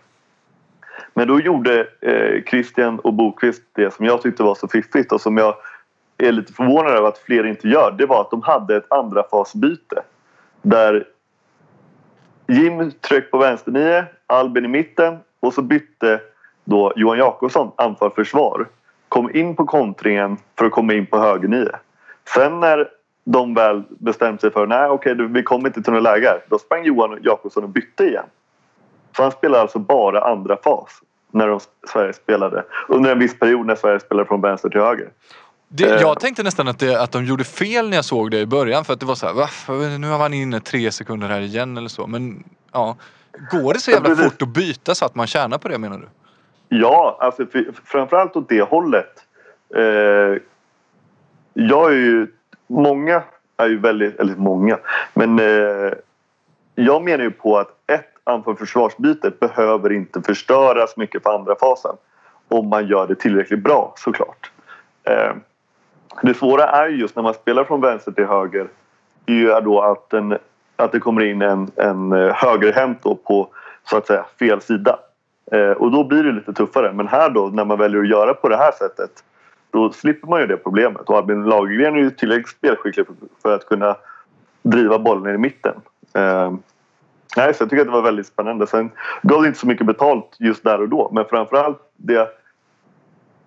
[1.13, 5.21] Men då gjorde eh, Christian och Bokvist det som jag tyckte var så fiffigt och
[5.21, 5.55] som jag
[6.17, 7.91] är lite förvånad över att fler inte gör.
[7.91, 10.03] Det var att de hade ett andra fasbyte.
[10.61, 11.07] Där
[12.47, 16.19] Jim tryckte på vänsternia, Albin i mitten och så bytte
[16.63, 18.67] då Johan Jakobsson, anfall-försvar,
[19.09, 21.69] kom in på kontringen för att komma in på högernie.
[22.33, 22.89] Sen när
[23.23, 26.43] de väl bestämde sig för nej okej okay, vi kommer inte till några läger.
[26.49, 28.25] då sprang Johan Jakobsson och bytte igen.
[29.15, 33.65] Så han spelade alltså bara andra fas när de, Sverige spelade under en viss period
[33.65, 35.09] när Sverige spelade från vänster till höger.
[35.67, 36.01] Det, eh.
[36.01, 38.85] jag tänkte nästan att, det, att de gjorde fel när jag såg det i början
[38.85, 39.47] för att det var så här, va?
[39.97, 42.07] nu har man inne tre sekunder här igen eller så.
[42.07, 42.97] Men ja,
[43.51, 46.07] går det så jävla fort att byta så att man tjänar på det menar du?
[46.69, 49.23] Ja, alltså för, framförallt åt det hållet.
[49.75, 50.41] Eh,
[51.53, 52.27] jag är ju...
[52.67, 53.23] Många
[53.57, 54.19] är ju väldigt...
[54.19, 54.79] Eller många.
[55.13, 55.93] Men eh,
[56.75, 61.95] jag menar ju på att ett anfall försvarsbytet behöver inte förstöras mycket för andra fasen.
[62.47, 64.51] Om man gör det tillräckligt bra såklart.
[65.03, 65.33] Eh,
[66.21, 68.67] det svåra är just när man spelar från vänster till höger.
[69.25, 70.37] är då att, en,
[70.75, 73.47] att det kommer in en, en eh, högerhänt på
[73.89, 74.99] så att säga fel sida.
[75.51, 76.93] Eh, och då blir det lite tuffare.
[76.93, 79.11] Men här då när man väljer att göra på det här sättet
[79.71, 81.01] då slipper man ju det problemet.
[81.09, 83.05] Och Albin Lagergren är ju tillräckligt spelskicklig
[83.41, 83.95] för att kunna
[84.61, 85.75] driva bollen i mitten.
[87.37, 88.67] Nej, så jag tycker att det var väldigt spännande.
[88.67, 88.91] Sen
[89.21, 91.09] gav det inte så mycket betalt just där och då.
[91.13, 92.27] Men framförallt det jag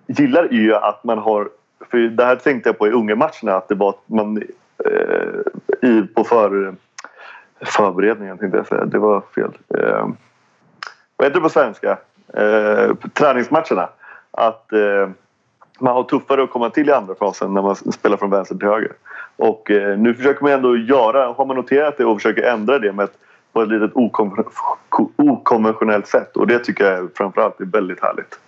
[0.07, 1.49] gillar är ju att man har...
[1.91, 4.43] För det här tänkte jag på i ungermatcherna att det var att man
[4.85, 6.75] eh, i, på för,
[7.65, 8.85] förberedningen tänkte jag säga.
[8.85, 9.51] Det var fel.
[9.79, 10.09] Eh,
[11.17, 11.99] vad heter det på svenska?
[12.35, 13.89] Eh, träningsmatcherna.
[14.31, 15.09] Att eh,
[15.79, 18.69] man har tuffare att komma till i andra fasen när man spelar från vänster till
[18.69, 18.93] höger.
[19.37, 22.93] Och eh, nu försöker man ändå göra, har man noterat det och försöker ändra det
[22.93, 23.19] med ett,
[23.55, 23.91] på ett litet
[25.17, 26.37] okonventionellt sätt.
[26.37, 28.39] Och det tycker jag framförallt är väldigt härligt.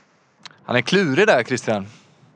[0.64, 1.86] Han är klurig där Christian.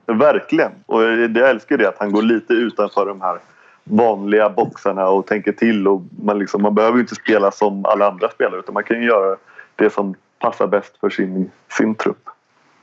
[0.07, 0.73] Verkligen.
[0.87, 3.39] Och jag älskar det att han går lite utanför de här
[3.85, 5.89] vanliga boxarna och tänker till.
[5.89, 9.37] Och man, liksom, man behöver inte spela som alla andra spelare utan man kan göra
[9.77, 12.29] det som passar bäst för sin, sin trupp.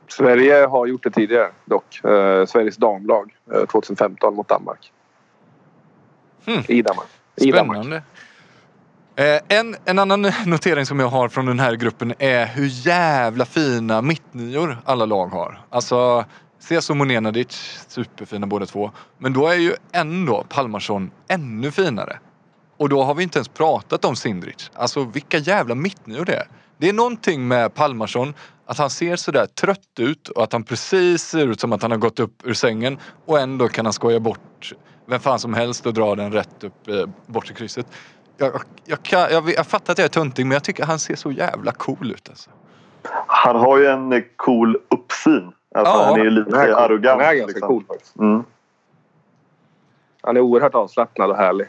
[0.08, 2.04] Sverige har gjort det tidigare dock.
[2.04, 4.92] Eh, Sveriges damlag eh, 2015 mot Danmark.
[6.46, 6.62] Hmm.
[6.68, 7.08] I Danmark.
[7.36, 7.96] I Spännande.
[7.96, 8.02] Eh,
[9.18, 13.44] Eh, en, en annan notering som jag har från den här gruppen är hur jävla
[13.44, 15.60] fina mittnior alla lag har.
[15.70, 16.24] Alltså
[16.58, 18.90] Ceso Monenadic, superfina båda två.
[19.18, 22.18] Men då är ju ändå Palmarsson ännu finare.
[22.76, 24.70] Och då har vi inte ens pratat om Sindrich.
[24.74, 26.46] Alltså vilka jävla mittnior det är.
[26.78, 28.34] Det är någonting med Palmarsson,
[28.66, 31.90] att han ser sådär trött ut och att han precis ser ut som att han
[31.90, 34.74] har gått upp ur sängen och ändå kan han skoja bort
[35.08, 37.86] vem fan som helst och dra den rätt upp eh, bort i krysset.
[38.38, 38.52] Jag,
[38.84, 41.32] jag, kan, jag, jag fattar att jag är töntig men jag tycker han ser så
[41.32, 42.50] jävla cool ut alltså.
[43.26, 45.52] Han har ju en cool uppsyn.
[45.74, 46.82] Alltså, ja, han är ju lite han är cool.
[46.82, 47.22] arrogant.
[47.22, 47.68] Han är ganska liksom.
[47.68, 48.16] cool faktiskt.
[48.16, 48.42] Mm.
[50.20, 51.66] Han är oerhört avslappnad och härlig.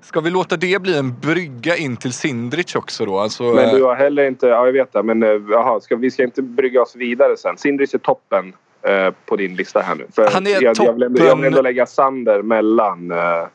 [0.00, 3.18] Ska vi låta det bli en brygga in till Sindrich också då?
[3.18, 4.46] Alltså, men du har heller inte...
[4.46, 5.02] Ja, jag vet det.
[5.02, 5.22] Men
[5.54, 7.56] aha, eh, ska, vi ska inte brygga oss vidare sen.
[7.56, 10.06] Sindrich är toppen eh, på din lista här nu.
[10.12, 10.86] För Han är jag, toppen...
[10.86, 13.46] jag, vill ändå, jag vill ändå lägga Sander mellan, eh,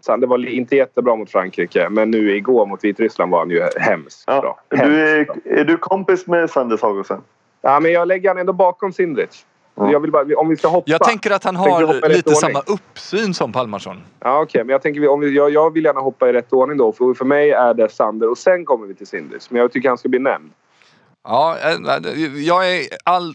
[0.00, 3.62] Så det var inte jättebra mot Frankrike, men nu igår mot Vitryssland var han ju
[3.76, 4.40] hemskt Ja.
[4.40, 4.60] bra.
[4.68, 5.58] Du Hemskt är, bra.
[5.60, 7.20] är du kompis med Sander Sagosen?
[7.62, 9.44] Ja, men jag lägger han ändå bakom Sindrich.
[9.74, 9.92] Ja.
[9.92, 10.90] Jag vill bara, om vi ska hoppa.
[10.90, 12.34] Jag tänker att han har lite ordning.
[12.34, 14.02] samma uppsyn som Palmarsson.
[14.20, 14.64] Ja, okej.
[14.64, 16.92] Men jag, tänker, om vi, jag, jag vill gärna hoppa i rätt ordning då.
[16.92, 19.46] För, för mig är det Sander och sen kommer vi till Sindrich.
[19.50, 20.50] Men jag tycker han ska bli nämnd.
[21.24, 23.34] Ja, eh, jag är all...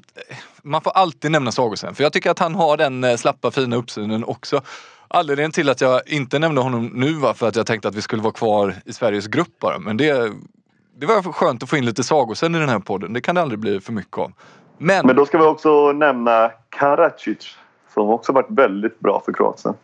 [0.61, 3.75] Man får alltid nämna Sagosen för jag tycker att han har den eh, slappa fina
[3.75, 4.61] uppsynen också.
[5.07, 8.01] Anledningen till att jag inte nämnde honom nu var för att jag tänkte att vi
[8.01, 9.79] skulle vara kvar i Sveriges grupp bara.
[9.79, 10.31] Men det,
[10.99, 13.13] det var skönt att få in lite Sagosen i den här podden.
[13.13, 14.31] Det kan det aldrig bli för mycket av.
[14.77, 17.57] Men, Men då ska vi också nämna Karacic
[17.93, 19.75] som också varit väldigt bra för Kroatien.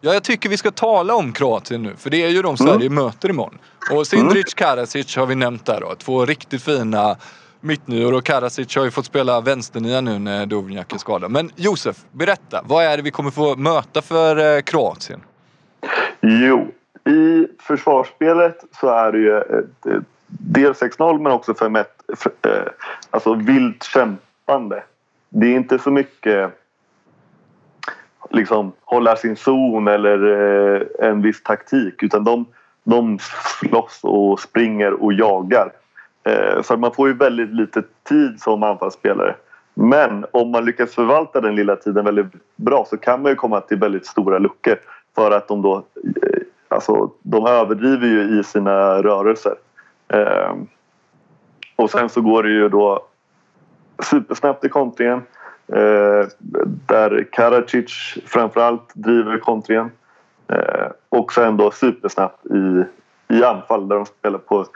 [0.00, 1.96] ja, jag tycker vi ska tala om Kroatien nu.
[1.96, 3.58] För det är ju de Sverige möter imorgon.
[3.92, 5.94] Och Sindric Karacic har vi nämnt där då.
[5.94, 7.16] Två riktigt fina
[7.60, 11.30] mittnior och Karasic har ju fått spela vänsternia nu när Dovnjak är skadad.
[11.30, 12.62] Men Josef, berätta.
[12.64, 15.20] Vad är det vi kommer få möta för eh, Kroatien?
[16.20, 16.68] Jo,
[17.04, 21.84] i försvarsspelet så är det ju ett, ett, dels 6-0 men också 5-1.
[22.16, 22.72] För, eh,
[23.10, 24.82] alltså vilt kämpande.
[25.28, 26.52] Det är inte så mycket
[28.30, 32.46] liksom hålla sin zon eller eh, en viss taktik utan de,
[32.84, 33.18] de
[33.60, 35.72] slåss och springer och jagar.
[36.24, 39.34] Eh, för man får ju väldigt lite tid som anfallsspelare.
[39.74, 43.60] Men om man lyckas förvalta den lilla tiden väldigt bra så kan man ju komma
[43.60, 44.76] till väldigt stora luckor
[45.14, 49.54] för att de då eh, alltså, de överdriver ju i sina rörelser.
[50.08, 50.54] Eh,
[51.76, 53.06] och sen så går det ju då
[54.02, 55.22] supersnabbt i kontringen
[56.86, 59.90] där Karacic framförallt driver kontringen
[61.08, 62.84] och sen då supersnabbt i,
[63.30, 64.66] i anfall där de spelar på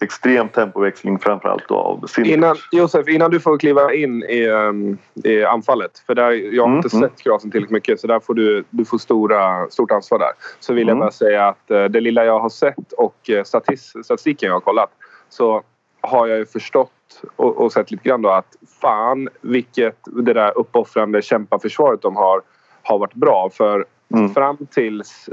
[0.00, 2.36] extrem tempoväxling framförallt då av Sindrich.
[2.36, 5.98] Innan, Josef, innan du får kliva in i, um, i anfallet.
[6.06, 7.08] För där, jag har Mm, inte mm.
[7.08, 10.32] sett Kroatien tillräckligt mycket så där får du, du får stora, stort ansvar där.
[10.60, 11.00] Så vill jag Mm.
[11.00, 14.60] bara säga att uh, det lilla jag har sett och uh, statis, statistiken jag har
[14.60, 14.90] kollat
[15.28, 15.62] så
[16.00, 20.58] har jag ju förstått och, och sett lite grann då att fan vilket det där
[20.58, 22.42] uppoffrande kämpaförsvaret de har
[22.82, 23.50] har varit bra.
[23.52, 24.34] För Mm.
[24.34, 25.28] fram tills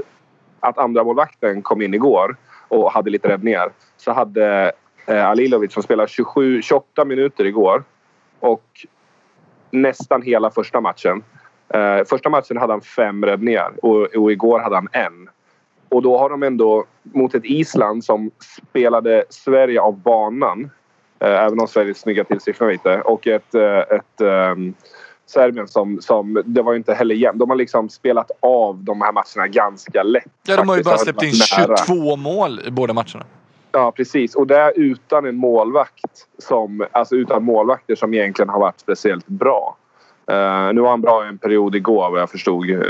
[0.60, 2.36] att andra målvakten kom in igår
[2.68, 4.72] och hade lite räddningar så hade
[5.06, 7.84] eh, Alilovic som spelade 27, 28 minuter igår
[8.40, 8.86] och
[9.70, 11.22] nästan hela första matchen.
[11.68, 15.28] Eh, första matchen hade han fem räddningar och, och igår hade han en.
[15.88, 18.30] Och då har de ändå mot ett Island som
[18.68, 20.70] spelade Sverige av banan.
[21.18, 23.00] Eh, även om Sverige snyggar till siffrorna lite.
[23.00, 24.74] Och ett, eh, ett ehm,
[25.30, 26.42] Serbien som, som...
[26.44, 27.38] Det var ju inte heller jämnt.
[27.38, 30.24] De har liksom spelat av de här matcherna ganska lätt.
[30.46, 31.76] Ja, de har ju bara släppt in varit nära.
[31.86, 33.24] 22 mål i båda matcherna.
[33.72, 34.34] Ja, precis.
[34.34, 36.26] Och det är utan en målvakt.
[36.38, 39.76] Som, alltså utan målvakter som egentligen har varit speciellt bra.
[40.30, 42.70] Eh, nu var han bra i en period igår vad jag förstod.
[42.70, 42.82] Uh,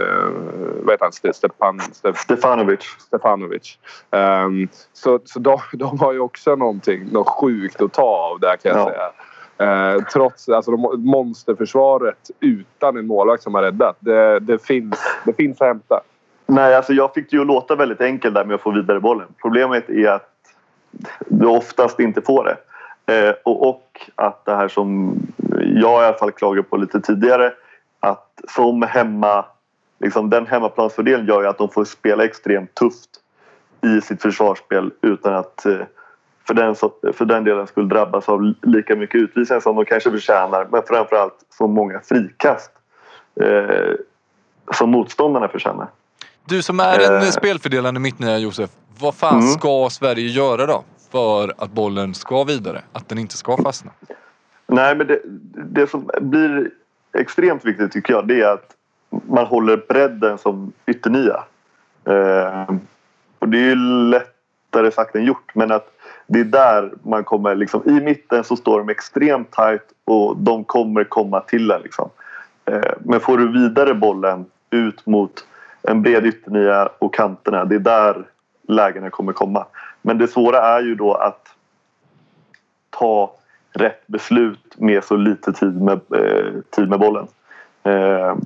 [0.83, 1.11] vad heter han?
[1.13, 2.81] Ste- Stepan, Ste- Stefanovic.
[2.99, 3.79] Stefanovic.
[4.11, 8.57] Ehm, så så de, de har ju också någonting, något sjukt att ta av där
[8.57, 8.91] kan jag Ja.
[8.91, 9.11] säga.
[9.59, 13.97] Eh, trots alltså, de, monsterförsvaret utan en målvakt som har räddat.
[14.01, 16.01] Det, det, finns, det finns att hämta.
[16.47, 19.01] Nej, alltså jag fick det ju att låta väldigt enkelt där med att få vidare
[19.01, 19.29] bollen.
[19.43, 20.31] Problemet är att
[21.29, 22.57] du oftast inte får det.
[23.09, 25.15] Eh, och, och att det här som
[25.75, 27.53] jag i alla fall klagade på lite tidigare
[28.01, 29.45] att som hemma,
[30.01, 33.11] liksom den hemmaplansfördelen gör ju att de får spela extremt tufft
[33.83, 35.81] i sitt försvarsspel utan att eh,
[36.49, 36.75] för den,
[37.13, 41.35] för den delen skulle drabbas av lika mycket utvisningar som de kanske förtjänar men framförallt
[41.59, 42.71] så många frikast
[43.41, 43.95] eh,
[44.75, 45.89] som motståndarna förtjänar.
[46.45, 47.23] Du som är en Eh.
[47.23, 48.71] spelfördelande mittnia Josef.
[49.01, 49.47] Vad fan Mm.
[49.49, 50.85] ska Sverige göra då?
[51.13, 52.83] För att bollen ska vidare?
[52.93, 53.91] Att den inte ska fastna?
[54.67, 55.21] Nej, men det,
[55.55, 56.71] det som blir
[57.19, 58.75] extremt viktigt tycker jag det är att
[59.11, 61.45] man håller bredden som ytternia.
[62.05, 62.75] Eh,
[63.39, 63.75] och det är ju
[64.11, 65.98] lättare sagt än gjort men att
[66.31, 70.65] det är där man kommer liksom, i mitten så står de extremt tight och de
[70.65, 72.11] kommer komma till en liksom.
[72.65, 75.47] Eh, men får du vidare bollen ut mot
[75.83, 78.25] en bred ytternia och kanterna det är där
[78.69, 79.67] lägena kommer komma.
[80.03, 81.49] Men det svåra är ju då att
[82.91, 83.35] ta
[83.73, 87.27] rätt beslut med så lite tid med, eh, tid med bollen.
[87.83, 88.37] Eh,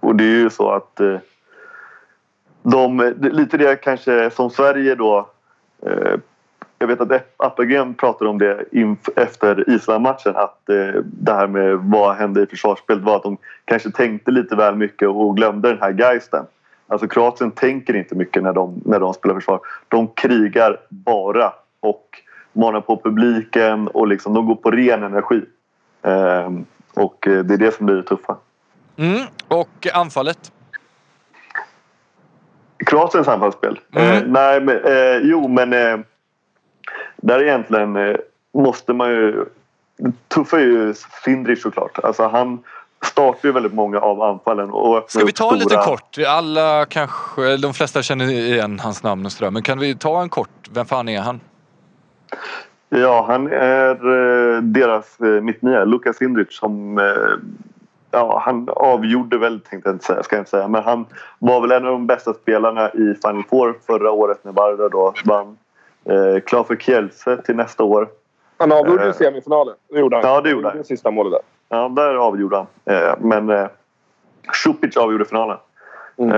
[0.00, 1.18] och det är ju så att eh,
[2.62, 5.28] de, lite det kanske som Sverige då
[5.86, 6.18] eh,
[6.82, 8.64] jag vet att Appelgren pratade om det
[9.16, 13.90] efter Island-matchen att eh, det här med vad hände i försvarsspelet var att de kanske
[13.90, 16.44] tänkte lite väl mycket och glömde den här geisten.
[16.86, 19.60] Alltså Kroatien tänker inte mycket när de, när de spelar försvar.
[19.88, 22.08] De krigar bara och
[22.52, 25.42] manar på publiken och liksom, de går på ren energi.
[26.02, 26.64] Ehm,
[26.94, 28.36] och eh, det är det som blir det tuffa.
[28.96, 29.26] Mm.
[29.48, 30.52] Och anfallet?
[32.86, 33.80] Kroatiens anfallsspel?
[33.92, 34.12] Mm.
[34.12, 35.98] Eh, nej, men, eh, jo men eh,
[37.16, 38.16] där egentligen eh,
[38.54, 39.44] måste man ju...
[40.28, 41.98] Tuffa är ju Sindrich såklart.
[42.02, 42.58] Alltså han
[43.04, 44.70] startar ju väldigt många av anfallen.
[44.70, 46.18] Och Ska vi ta stora- kort?
[46.28, 49.50] Alla kanske, de flesta känner igen hans namn och sådär.
[49.50, 50.48] Men kan vi ta en kort?
[50.70, 51.40] Vem fan är han?
[52.88, 57.00] Ja, han är eh, deras eh, mittnia, Lukas Sindrich som...
[58.14, 60.68] Ja, han avgjorde väl, tänkte jag inte säga, ska jag inte säga.
[60.68, 61.06] Men han
[61.38, 65.14] var väl en av de bästa spelarna i Final Four förra året när Vardar då
[65.24, 65.56] vann.
[66.04, 68.08] Eh, klar för Kielce till nästa år.
[68.56, 69.12] Han avgjorde Eh.
[69.12, 69.74] semifinalen.
[69.90, 70.24] Det gjorde han.
[70.26, 70.76] Ja, det gjorde han.
[70.78, 71.40] Det sista målet där.
[71.76, 72.66] Ja, där avgjorde han.
[72.84, 73.66] Eh, men eh,
[74.52, 75.56] Šupic avgjorde finalen.
[76.16, 76.32] Mm.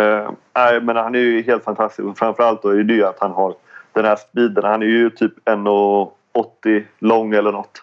[0.55, 2.09] Eh, men han är ju helt fantastisk.
[2.09, 3.55] Och framförallt då är det ju att han har
[3.93, 4.65] den här speeden.
[4.65, 7.83] Han är ju typ 1,80 lång eller något.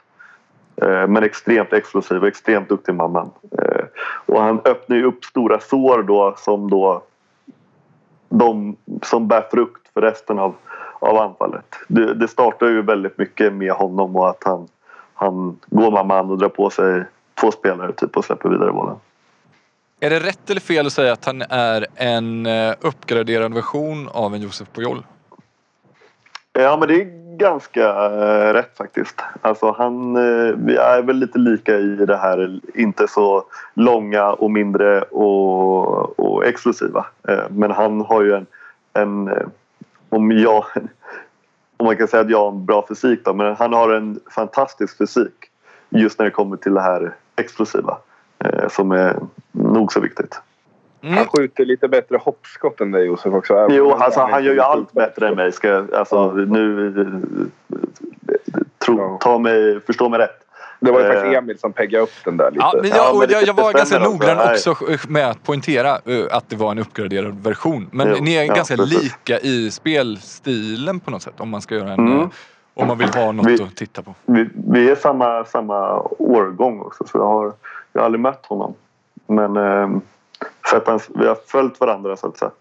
[0.75, 3.31] Eh, men extremt explosiv och extremt duktig mamman.
[3.57, 3.85] Eh,
[4.25, 7.03] och han öppnar ju upp stora sår då som då
[8.29, 10.55] de som bär frukt för resten av,
[11.01, 11.65] av anfallet.
[11.87, 14.67] Det, det startar ju väldigt mycket med honom och att han,
[15.13, 17.03] han går man man och drar på sig
[17.41, 18.95] två spelare typ och släpper vidare bollen.
[19.99, 24.35] Är det rätt eller fel att säga att han är en eh, uppgraderad version av
[24.35, 25.03] en Josef Pujol?
[26.53, 29.21] Ja men det är ganska eh, rätt faktiskt.
[29.41, 33.43] Alltså han, eh, vi är väl lite lika i det här inte så
[33.73, 37.05] långa och mindre och, och explosiva.
[37.27, 38.45] Eh, men han har ju en,
[38.93, 39.29] en
[40.11, 40.65] om jag
[41.77, 44.19] om man kan säga att jag har en bra fysik då, men han har en
[44.35, 45.33] fantastisk fysik
[45.89, 47.97] just när det kommer till det här explosiva
[48.39, 49.19] eh, som är
[49.51, 50.41] nog så viktigt.
[51.01, 51.17] Mm.
[51.17, 53.67] Han skjuter lite bättre hoppskott än dig Josef också.
[53.69, 55.51] Jo, alltså, han gör ju allt bättre än mig.
[55.51, 57.07] Ska, alltså, nu, eh,
[58.85, 60.40] tro, ta mig, förstå mig rätt.
[60.83, 61.13] Det var ju Eh.
[61.13, 62.63] faktiskt Emil som peggade upp den där lite.
[62.65, 64.75] Ja, men jag, Ja, men jag, jag var ganska noggrann också
[65.07, 67.89] med att poängtera eh, att det var en uppgraderad version.
[67.91, 69.03] Men Jo, ni är ja, ganska precis.
[69.03, 71.33] lika i spelstilen på något sätt.
[71.39, 71.99] Om man ska göra en...
[71.99, 72.19] Mm.
[72.21, 72.27] eh,
[72.73, 74.15] Om man vill ha något Vi- att titta på.
[74.25, 77.53] Vi, vi är samma, samma årgång också så jag har,
[77.93, 78.73] jag har aldrig mött honom.
[79.27, 79.89] Men eh,
[80.65, 82.51] för att han, vi har följt varandra så att säga.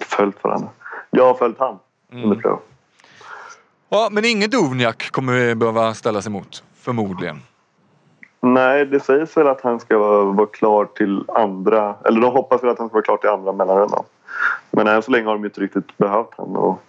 [0.00, 0.68] Följt varandra.
[1.10, 1.78] Jag har följt han
[2.12, 2.40] under Mm.
[2.40, 2.60] flera år.
[3.88, 6.62] Ja, men ingen Dovniak kommer vi behöva ställas emot.
[6.88, 7.42] Förmodligen.
[8.40, 11.94] Nej, det sägs väl att han ska vara, vara klar till andra...
[12.04, 14.04] Eller de hoppas väl att han ska vara klar till andra mellanrundan.
[14.70, 16.56] Men än så länge har de inte riktigt behövt honom.
[16.56, 16.82] Och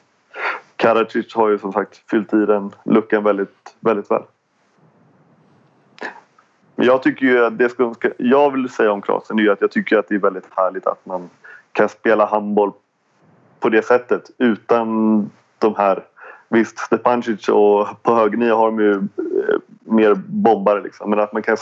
[0.75, 4.23] Karadzic har ju som sagt fyllt i den luckan väldigt, väldigt väl.
[6.75, 9.71] Jag tycker ju att det ska, jag vill säga om Kroatien är ju att jag
[9.71, 11.29] tycker att det är väldigt härligt att man
[11.71, 12.71] kan spela handboll
[13.59, 16.03] på det sättet utan de här
[16.49, 21.09] Visst, Stepancic och på högernia har de ju eh, mer bombare liksom.
[21.09, 21.57] Men att man kan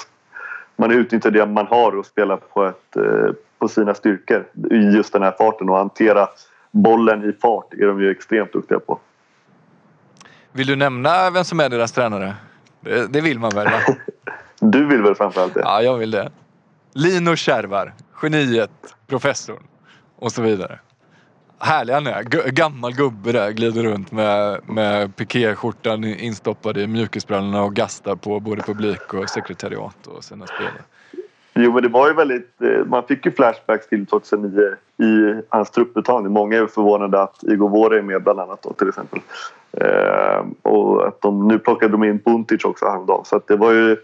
[0.75, 5.13] man utnyttjar det man har och spelar på, ett, eh, på sina styrkor i just
[5.13, 6.27] den här farten och hantera
[6.71, 8.99] bollen i fart är de ju extremt duktiga på.
[10.51, 12.35] Vill du nämna vem som är deras tränare?
[12.81, 13.65] Det, det vill man väl?
[13.65, 13.79] Va?
[14.59, 15.59] Du vill väl framförallt det?
[15.59, 16.31] Ja, jag vill det.
[16.93, 19.63] Lino Kärvar, geniet, professorn
[20.15, 20.79] och så vidare.
[21.59, 22.23] Härlig han är.
[22.23, 28.39] G- gammal gubbe där, glider runt med, med pikéskjortan instoppad i mjukisbrallorna och gastar på
[28.39, 30.81] både publik och sekretariat och sina spelare.
[31.53, 34.61] Jo men det var ju väldigt, eh, man fick ju flashbacks till 2009
[34.97, 36.33] i hans trupputtagning.
[36.33, 39.19] Många är förvånade att Igor Vore är med bland annat då till exempel.
[39.71, 43.25] Eh, och att de nu plockade de in Buntic också häromdagen.
[43.25, 43.97] Så att det var ju...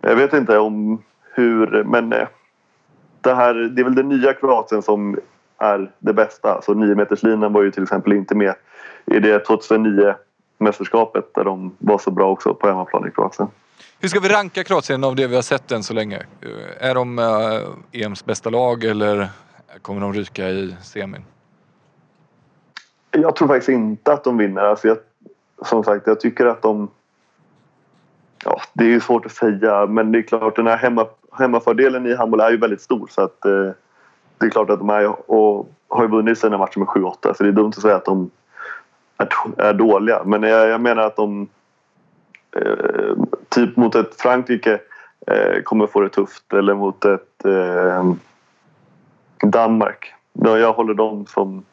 [0.00, 1.02] Jag vet inte om
[1.34, 2.28] hur, men eh,
[3.20, 5.16] det här, det är väl det nya Kroatien som
[5.58, 6.62] är det bästa.
[6.62, 8.54] Så 9 meterslinan var ju till exempel inte med
[9.04, 10.14] i det 2009
[10.58, 13.48] mästerskapet där de var så bra också på hemmaplan i Kroatien.
[14.00, 16.22] Hur ska vi ranka Kroatien av det vi har sett än så länge?
[16.80, 19.28] Är de eh, EMs bästa lag eller
[19.82, 21.24] kommer de ryka i semin?
[23.10, 24.62] Jag tror faktiskt inte att de vinner.
[24.62, 24.98] Alltså jag,
[25.62, 26.90] som sagt, jag tycker att de...
[28.44, 32.06] Ja, det är ju svårt att säga, men det är klart den här hemma, hemmafördelen
[32.06, 33.08] i handboll är ju väldigt stor.
[33.10, 33.70] Så att, eh,
[34.38, 37.42] det är klart att de är och har ju vunnit sina matcher med 7-8 så
[37.42, 38.30] det är dumt att säga att de
[39.18, 40.22] är, är dåliga.
[40.24, 41.48] Men jag, jag menar att de
[42.56, 43.16] eh,
[43.48, 44.80] typ mot ett Frankrike
[45.26, 48.12] eh, kommer få det tufft eller mot ett eh,
[49.50, 50.14] Danmark.
[50.32, 51.64] Ja, jag håller dem som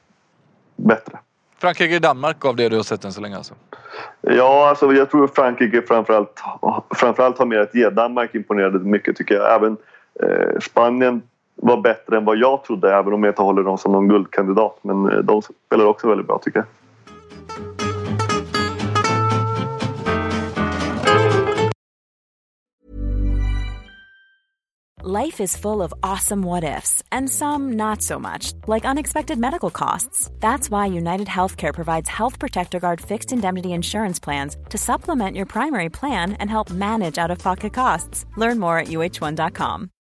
[0.75, 1.19] bättre.
[1.57, 3.53] Frankrike-Danmark av det du har sett än så länge alltså?
[4.21, 6.43] Ja, alltså jag tror Frankrike framförallt,
[6.95, 7.89] framförallt har mer att ge.
[7.89, 9.55] Danmark imponerade mycket tycker jag.
[9.55, 9.77] Även
[10.23, 11.21] eh, Spanien
[11.55, 14.79] var bättre än vad jag trodde även om jag inte håller dem som någon guldkandidat.
[14.81, 16.67] Men eh, de spelar också väldigt bra tycker jag.
[25.05, 29.69] Life is full of awesome what ifs, and some not so much, like unexpected medical
[29.69, 30.31] costs.
[30.39, 35.45] That's why United Healthcare provides Health Protector Guard fixed indemnity insurance plans to supplement your
[35.45, 38.25] primary plan and help manage out of pocket costs.
[38.37, 39.89] Learn more at uh1.com.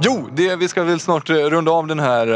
[0.00, 2.26] Jo, det, vi ska väl snart eh, runda av den här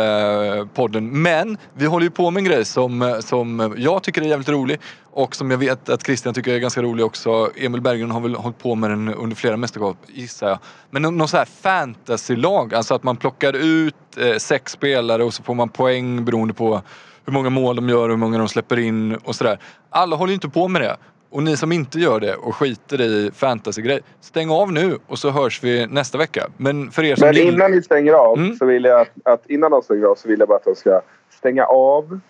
[0.58, 1.22] eh, podden.
[1.22, 4.48] Men vi håller ju på med en grej som, eh, som jag tycker är jävligt
[4.48, 4.80] rolig
[5.10, 7.50] och som jag vet att Christian tycker är ganska rolig också.
[7.56, 10.58] Emil Berggren har väl hållit på med den under flera mästerskap gissar jag.
[10.90, 13.94] Men någon, någon sån här fantasylag, alltså att man plockar ut
[14.38, 16.82] sex spelare och så får man poäng beroende på
[17.24, 19.58] hur många mål de gör och hur många de släpper in och sådär.
[19.90, 20.96] Alla håller ju inte på med det.
[21.30, 25.30] Och ni som inte gör det och skiter i fantasygrej, stäng av nu och så
[25.30, 26.46] hörs vi nästa vecka.
[26.56, 28.56] Men för er som Men innan ni stänger av Mm.
[28.56, 30.74] så vill jag att, att innan de stänger av så vill jag bara att de
[30.74, 31.00] ska
[31.30, 32.20] stänga av.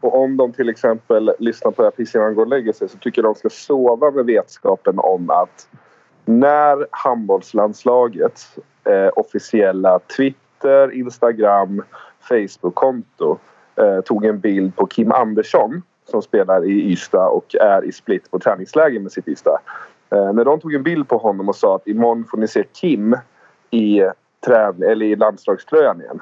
[0.00, 2.72] Och om de till exempel lyssnar på det här precis innan de går och lägger
[2.72, 5.68] sig så tycker jag de ska sova med vetskapen om att
[6.24, 11.82] när handbollslandslagets eh, officiella Twitter, Instagram,
[12.28, 13.38] Facebook-konto
[13.76, 18.30] eh, tog en bild på Kim Andersson som spelar i Ystad och är i Split
[18.30, 19.60] på träningsläger med sitt Ystad.
[20.10, 22.64] Eh, när de tog en bild på honom och sa att imorgon får ni se
[22.72, 23.16] Kim
[23.70, 24.12] i, eh,
[24.46, 26.20] träv- eller i landslagströjan igen.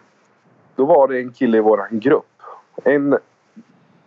[0.77, 2.43] Då var det en kille i vår grupp,
[2.85, 3.19] en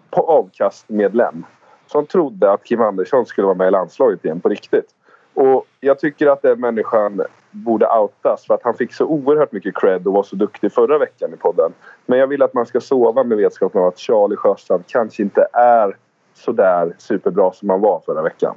[0.09, 1.45] på avkastmedlem
[1.87, 4.95] som trodde att Kim Andersson skulle vara med i landslaget igen på riktigt.
[5.33, 7.21] Och jag tycker att den människan
[7.51, 10.97] borde outas för att han fick så oerhört mycket cred och var så duktig förra
[10.97, 11.73] veckan i podden.
[12.05, 15.47] Men jag vill att man ska sova med vetskapen om att Charlie Sjöstrand kanske inte
[15.53, 15.97] är
[16.33, 18.55] så där superbra som han var förra veckan.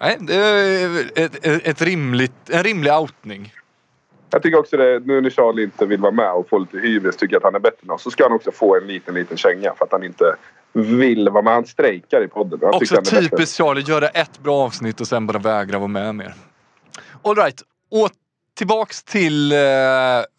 [0.00, 3.52] Nej, det är ett, ett, rimligt, en rimlig outning.
[4.30, 7.16] Jag tycker också det, nu när Charlie inte vill vara med och få lite hybris,
[7.16, 9.36] tycker att han är bättre än oss, så ska han också få en liten, liten
[9.36, 10.36] känga för att han inte
[10.74, 11.52] vill vara med.
[11.52, 12.58] Han strejkar i podden.
[12.62, 16.34] Han Också typiskt Charlie, göra ett bra avsnitt och sen bara vägra vara med mer.
[17.22, 17.62] Alright,
[18.54, 19.58] tillbaks till eh,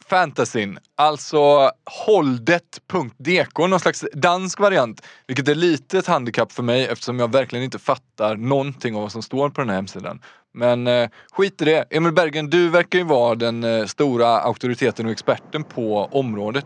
[0.06, 0.80] fantasyn.
[0.96, 1.72] Alltså
[2.06, 5.02] holdet.dk, någon slags dansk variant.
[5.28, 9.12] Vilket är lite ett handikapp för mig eftersom jag verkligen inte fattar någonting av vad
[9.12, 10.22] som står på den här hemsidan.
[10.54, 11.86] Men eh, skit i det.
[11.90, 16.66] Emil Bergen, du verkar ju vara den eh, stora auktoriteten och experten på området.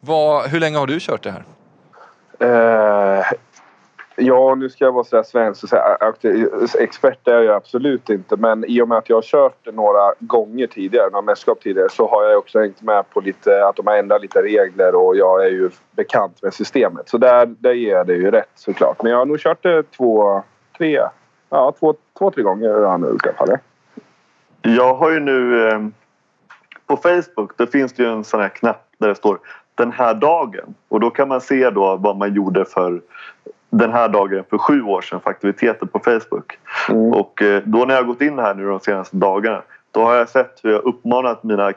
[0.00, 1.44] Vad, hur länge har du kört det här?
[2.38, 3.24] Eh,
[4.16, 5.98] ja, nu ska jag vara sådär svensk och säga
[6.78, 8.36] expert är jag ju absolut inte.
[8.36, 11.88] Men i och med att jag har kört det några gånger tidigare, några mästerskap tidigare,
[11.88, 15.16] så har jag också hängt med på lite, att de har ändrat lite regler och
[15.16, 17.08] jag är ju bekant med systemet.
[17.08, 19.02] Så där, där ger jag det ju rätt såklart.
[19.02, 20.42] Men jag har nog kört det två,
[20.78, 21.00] tre,
[21.50, 23.56] ja två, två tre gånger har jag nu gjort fall.
[24.62, 25.78] Jag har ju nu eh,
[26.86, 29.38] på Facebook, då finns det ju en sån här knapp där det står
[29.78, 30.74] den här dagen.
[30.88, 33.00] Och då kan man se då vad man gjorde för
[33.70, 36.58] den här dagen för sju år sedan för aktiviteter på Facebook.
[36.88, 37.12] Mm.
[37.12, 40.28] Och eh, då när jag gått in här nu de senaste dagarna då har jag
[40.28, 41.74] sett hur jag uppmanat mina eh,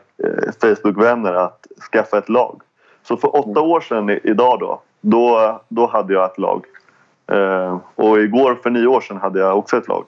[0.61, 2.61] Facebook-vänner att skaffa ett lag.
[3.03, 6.65] Så för åtta år sedan idag då, då, då hade jag ett lag.
[7.31, 10.05] Eh, och igår för nio år sedan hade jag också ett lag.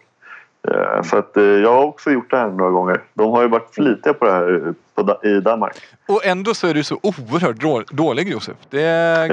[1.04, 3.02] Så att jag har också gjort det här några gånger.
[3.14, 5.76] De har ju varit flitiga på det här på, i Danmark.
[6.08, 8.58] Och ändå så är du så oerhört dålig Josef.
[8.70, 8.82] Det.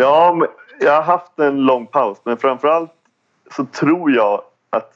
[0.01, 0.49] Ja, men
[0.81, 2.91] jag har haft en lång paus men framförallt
[3.57, 4.93] så tror jag att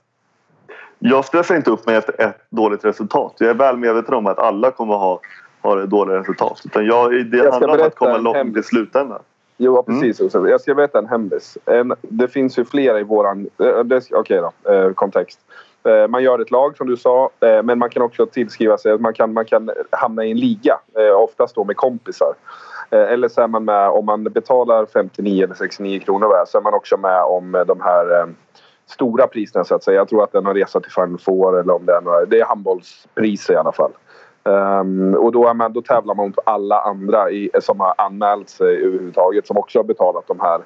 [0.99, 3.35] jag stressar inte upp mig efter ett dåligt resultat.
[3.39, 5.21] Jag är väl medveten om att alla kommer ha,
[5.63, 6.61] ha det dåliga resultat.
[6.65, 8.67] Utan jag, det Jag ska handlar om att komma en långt hemlis.
[8.67, 9.23] i slutändan.
[9.57, 10.21] Jo, precis.
[10.21, 10.49] Josef.
[10.49, 11.59] Jag ska berätta en hemlis.
[11.65, 13.49] En, det finns ju flera i våran...
[13.59, 15.41] eh, Okej då, eh, kontext.
[15.49, 15.55] Eh,
[15.89, 18.99] Eh, man gör ett lag som du sa, eh, men man kan också tillskriva sig
[18.99, 22.35] man kan, man kan hamna i en liga, eh, oftast då med kompisar.
[22.91, 26.75] Eller så är man med, om man betalar 59 eller 69 kronor så är man
[26.75, 28.35] också med om de här
[28.87, 29.97] stora priserna så att säga.
[29.97, 32.25] Jag tror att det är någon resa till Final Four eller om det är några,
[32.25, 33.93] det är handbollspriser i alla fall.
[34.43, 38.49] Um, och då, är man, då tävlar man mot alla andra i, som har anmält
[38.49, 40.61] sig överhuvudtaget som också har betalat de här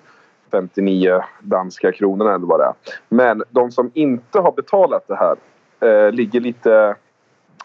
[0.51, 2.75] 59 danska kronorna eller vad det är.
[3.09, 5.37] Men de som inte har betalat det här
[5.81, 6.97] eh, ligger lite...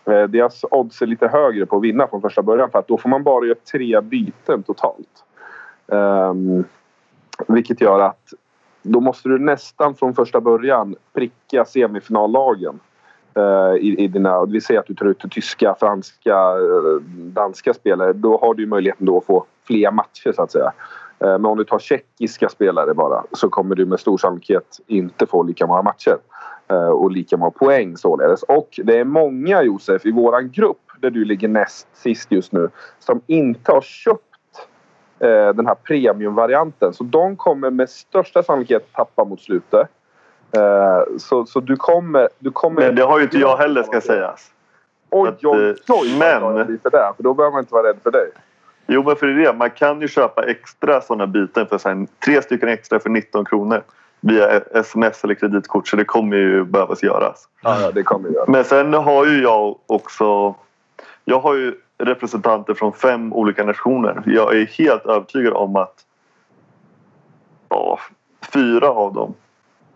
[0.05, 2.97] Eh, deras odds är lite högre på att vinna från första början för att då
[2.97, 5.23] får man bara göra tre byten totalt.
[5.87, 6.63] Um,
[7.47, 8.33] vilket gör att
[8.81, 12.79] då måste du nästan från första början pricka semifinallagen.
[13.37, 18.13] Uh, i, i dina, vi säger att du tar ut tyska, franska, eh, danska spelare.
[18.13, 20.71] Då har du möjligheten då att få fler matcher så att säga.
[21.23, 25.25] Uh, men om du tar tjeckiska spelare bara så kommer du med stor sannolikhet inte
[25.25, 26.17] få lika många matcher.
[26.93, 28.43] Och lika många poäng således.
[28.43, 32.69] Och det är många Josef i våran grupp där du ligger näst sist just nu
[32.99, 34.21] som inte har köpt
[35.19, 36.93] eh, den här premiumvarianten.
[36.93, 39.87] Så de kommer med största sannolikhet tappa mot slutet.
[40.51, 42.81] Eh, så, så du kommer, du kommer...
[42.81, 44.51] Men det har ju inte jag heller ska sägas.
[45.09, 46.41] Oj, oj, oj, men...
[47.15, 48.29] för då behöver man inte vara rädd för dig.
[48.87, 52.69] Jo, men för det man kan ju köpa extra sådana byten för här, tre stycken
[52.69, 53.83] extra för 19 kronor
[54.21, 57.47] via sms eller kreditkort så det kommer ju behövas göras.
[57.61, 58.47] Ja, det kommer göras.
[58.47, 60.55] Men sen har ju jag också...
[61.25, 64.23] Jag har ju representanter från fem olika nationer.
[64.25, 65.95] Jag är helt övertygad om att
[67.69, 67.99] ja,
[68.53, 69.33] fyra av dem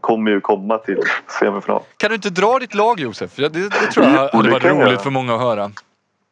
[0.02, 1.02] kommer ju komma till
[1.40, 1.82] semifinal.
[1.98, 3.36] Kan du inte dra ditt lag Josef?
[3.36, 5.04] Det, det tror jag hade varit roligt jag.
[5.04, 5.72] för många att höra.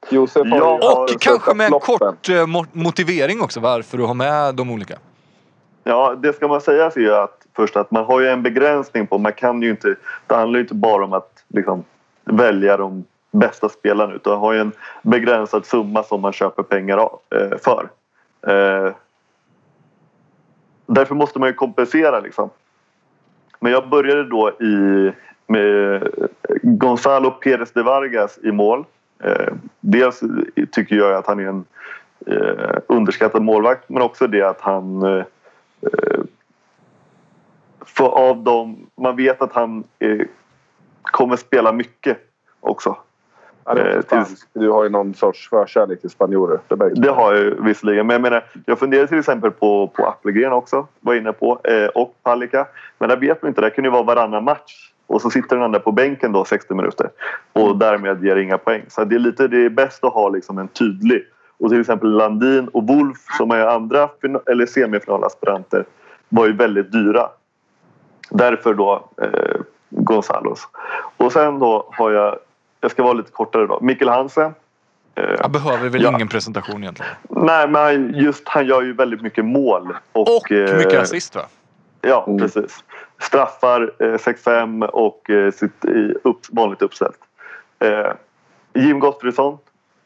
[0.10, 4.72] Josef ja, och kanske med en kort eh, motivering också varför du har med de
[4.72, 4.97] olika.
[5.84, 9.18] Ja, det ska man säga är att först att man har ju en begränsning på,
[9.18, 9.95] man kan ju inte,
[10.28, 11.84] det handlar ju inte bara om att liksom
[12.24, 17.58] välja de bästa spelarna utan har ju en begränsad summa som man köper pengar eh,
[17.58, 17.89] för.
[18.47, 18.93] Eh,
[20.86, 22.49] därför måste man ju kompensera liksom.
[23.60, 25.12] Men jag började då i,
[25.47, 26.08] med
[26.64, 28.86] Gonzalo Pérez de Vargas i mål.
[29.20, 30.20] Eh, dels
[30.72, 31.66] tycker jag att han är en
[32.88, 35.01] underskattad målvakt men också det att han
[37.86, 39.84] för av dem, man vet att han
[41.01, 42.18] kommer spela mycket
[42.59, 42.97] också.
[43.66, 46.59] Ja, eh, Du har ju någon sorts förkärlek till spanjorer.
[46.68, 48.07] Det, det har jag ju visserligen.
[48.07, 50.88] Men jag menar, jag funderar till exempel på, på Appelgren också.
[50.99, 51.59] Var inne på.
[51.63, 52.68] Eh, och Palicka.
[52.97, 53.61] Men där vet man inte.
[53.61, 54.91] Det kunde ju vara varannan match.
[55.08, 57.10] Och så sitter den andra på bänken då 60 minuter.
[57.53, 57.80] Och mm.
[57.80, 58.86] därmed ger inga poäng.
[58.89, 61.24] Så det är, lite, det är bäst att ha liksom en tydlig.
[61.58, 64.10] Och till exempel Landin och Wolf som är andra
[64.51, 65.86] eller semifinalaspiranter
[66.30, 67.30] var ju väldigt dyra.
[68.30, 70.68] Därför då eh, Gonzalos.
[71.18, 72.39] Och sen då har jag
[72.86, 73.80] jag ska vara lite kortare då.
[73.82, 74.53] Mikkel Hansen.
[75.16, 76.16] Eh, jag behöver väl ja.
[76.16, 77.12] ingen presentation egentligen?
[77.30, 79.93] Nej, men just han gör ju väldigt mycket mål.
[80.12, 81.41] Och, och mycket eh, assist va?
[82.01, 82.39] Ja, mm.
[82.39, 82.84] precis.
[83.20, 85.86] Straffar eh, 6-5 och eh, sitt
[86.24, 87.20] upp, vanligt uppställt.
[87.80, 88.11] Eh,
[88.74, 89.57] Jim Gottfridsson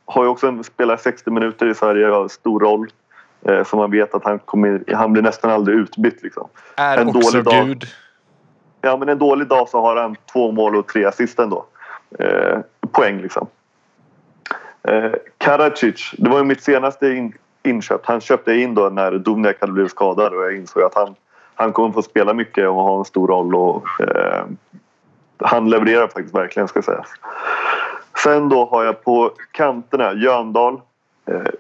[0.05, 2.87] har ju också en, spelar 60 minuter i Sverige och har stor roll.
[3.41, 6.23] Eh, så man vet att han, kommer, han blir nästan aldrig utbytt.
[6.23, 6.47] Liksom.
[6.75, 7.83] Är en också dålig dag, gud.
[8.81, 11.65] Ja, men en dålig dag så har han två mål och tre assist ändå
[12.19, 12.59] eh,
[12.91, 13.47] poäng liksom.
[14.83, 17.33] Eh, Karacic, det var ju mitt senaste in,
[17.63, 18.01] inköp.
[18.05, 21.15] Han köpte in då när Duvnjak hade blivit skadad och jag insåg att han,
[21.59, 23.55] han kommer få spela mycket och ha en stor roll.
[23.55, 24.45] Och, eh,
[25.37, 27.07] han levererar faktiskt verkligen ska sägas.
[28.23, 30.81] Sen då har jag på kanterna Jöndal.
[31.25, 31.51] Eh,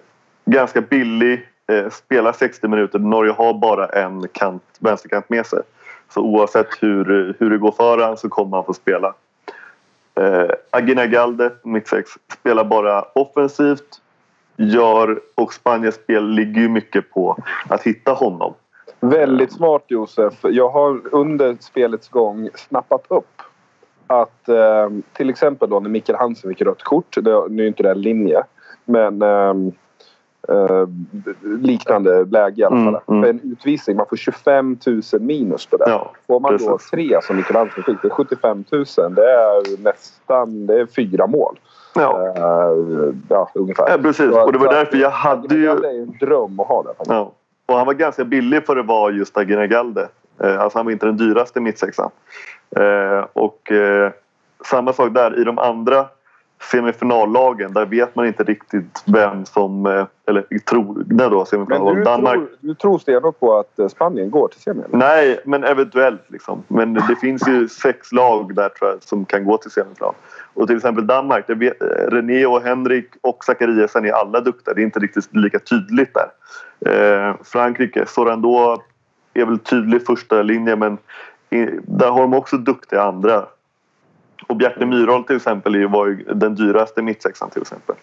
[0.45, 1.47] ganska billig.
[1.71, 2.99] Eh, spelar 60 minuter.
[2.99, 5.59] Norge har bara en kant, vänsterkant med sig.
[6.09, 9.13] Så oavsett hur, hur det går för honom så kommer han få spela.
[10.15, 14.01] Eh, Agina Galde, mittsex, spelar bara offensivt.
[14.55, 17.37] Gör, och Spaniens spel ligger ju mycket på
[17.69, 18.53] att hitta honom.
[18.99, 20.33] Väldigt smart Josef.
[20.41, 23.41] Jag har under spelets gång snappat upp
[24.07, 27.17] att eh, till exempel då när Mikkel Hansen fick rött kort.
[27.21, 28.43] Det, nu är inte det en linje.
[28.85, 29.53] Men eh,
[30.49, 30.87] eh,
[31.43, 33.01] liknande läge i alla fall.
[33.07, 33.29] Mm, mm.
[33.29, 35.89] En utvisning, man får 25 000 minus på det.
[35.89, 36.67] Ja, får man precis.
[36.67, 38.85] då tre som Mikael Andersson fick, det är 75 000.
[39.15, 41.59] Det är nästan det är fyra mål.
[41.95, 42.33] Ja.
[42.37, 43.89] Uh, ja, ungefär.
[43.89, 45.75] Ja, precis, och det var därför jag hade ju...
[45.75, 46.93] Det är en dröm att ha det.
[47.05, 47.31] Ja.
[47.69, 50.09] Och han var ganska billig för att vara just Agina Galde.
[50.43, 52.11] Eh, alltså han var inte den dyraste mittsexan.
[52.75, 54.11] Eh, och eh,
[54.65, 56.07] samma sak där, i de andra
[56.61, 59.85] semifinallagen, där vet man inte riktigt vem som...
[59.85, 61.03] eh, Eller tror...
[61.07, 61.95] Nej då, Men semifinal.
[61.95, 64.83] du Danmark tror, du tror stenhårt på att eh, Spanien går till semi?
[64.87, 64.97] eller?
[64.97, 66.21] Nej, men eventuellt.
[66.27, 66.63] Liksom.
[66.67, 70.13] Men det finns ju sex lag där tror jag, som kan gå till semifinal.
[70.53, 74.73] Och till exempel Danmark, det vet, eh, René och Henrik och Zachariasen är alla duktiga.
[74.73, 76.29] Det är inte riktigt lika tydligt där.
[76.85, 78.77] Eh, Frankrike, Sorando
[79.33, 80.97] är väl tydlig första linje men
[81.83, 83.45] där har de också duktiga andra.
[84.49, 87.95] Och Bjarte Myrholm till exempel är ju- var ju den dyraste mittsexan till exempel.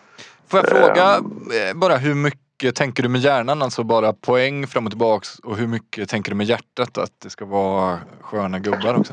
[0.48, 3.62] Får jag fråga eh, bara hur mycket tänker du med hjärnan?
[3.62, 6.98] Alltså bara poäng fram och tillbaks och hur mycket tänker du med hjärtat?
[6.98, 9.12] Att det ska vara sköna gubbar också?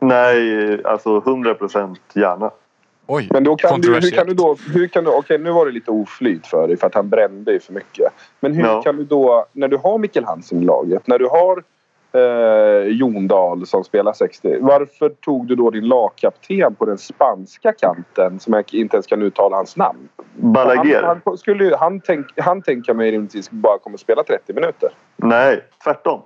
[0.00, 2.50] Nej, alltså 100 procent gärna.
[3.06, 4.56] Oj, Men då kan du, hur kan du då...
[4.74, 7.52] Hur kan du, okej, nu var det lite oflyt för dig för att han brände
[7.52, 8.12] ju för mycket.
[8.40, 8.82] Men hur Ja.
[8.82, 11.62] kan du då, när du har Mikkel Hansen i laget, när du har
[12.14, 14.58] eh, Jon Dahl som spelar 60.
[14.60, 19.22] Varför tog du då din lagkapten på den spanska kanten som jag inte ens kan
[19.22, 20.08] uttala hans namn?
[20.36, 21.02] Balaguer?
[21.02, 24.90] Han, han, skulle, han, tänk, han tänker mig rimligtvis bara kommer att spela 30 minuter.
[25.16, 26.20] Nej, tvärtom.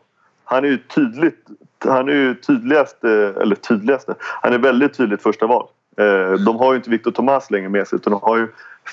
[0.44, 1.46] Han är ju tydligt,
[1.84, 5.66] han är ju tydligaste, eller tydligaste, han är väldigt tydligt första val.
[5.96, 8.48] Eh, De har ju inte Victor Thomas längre med sig utan de har ju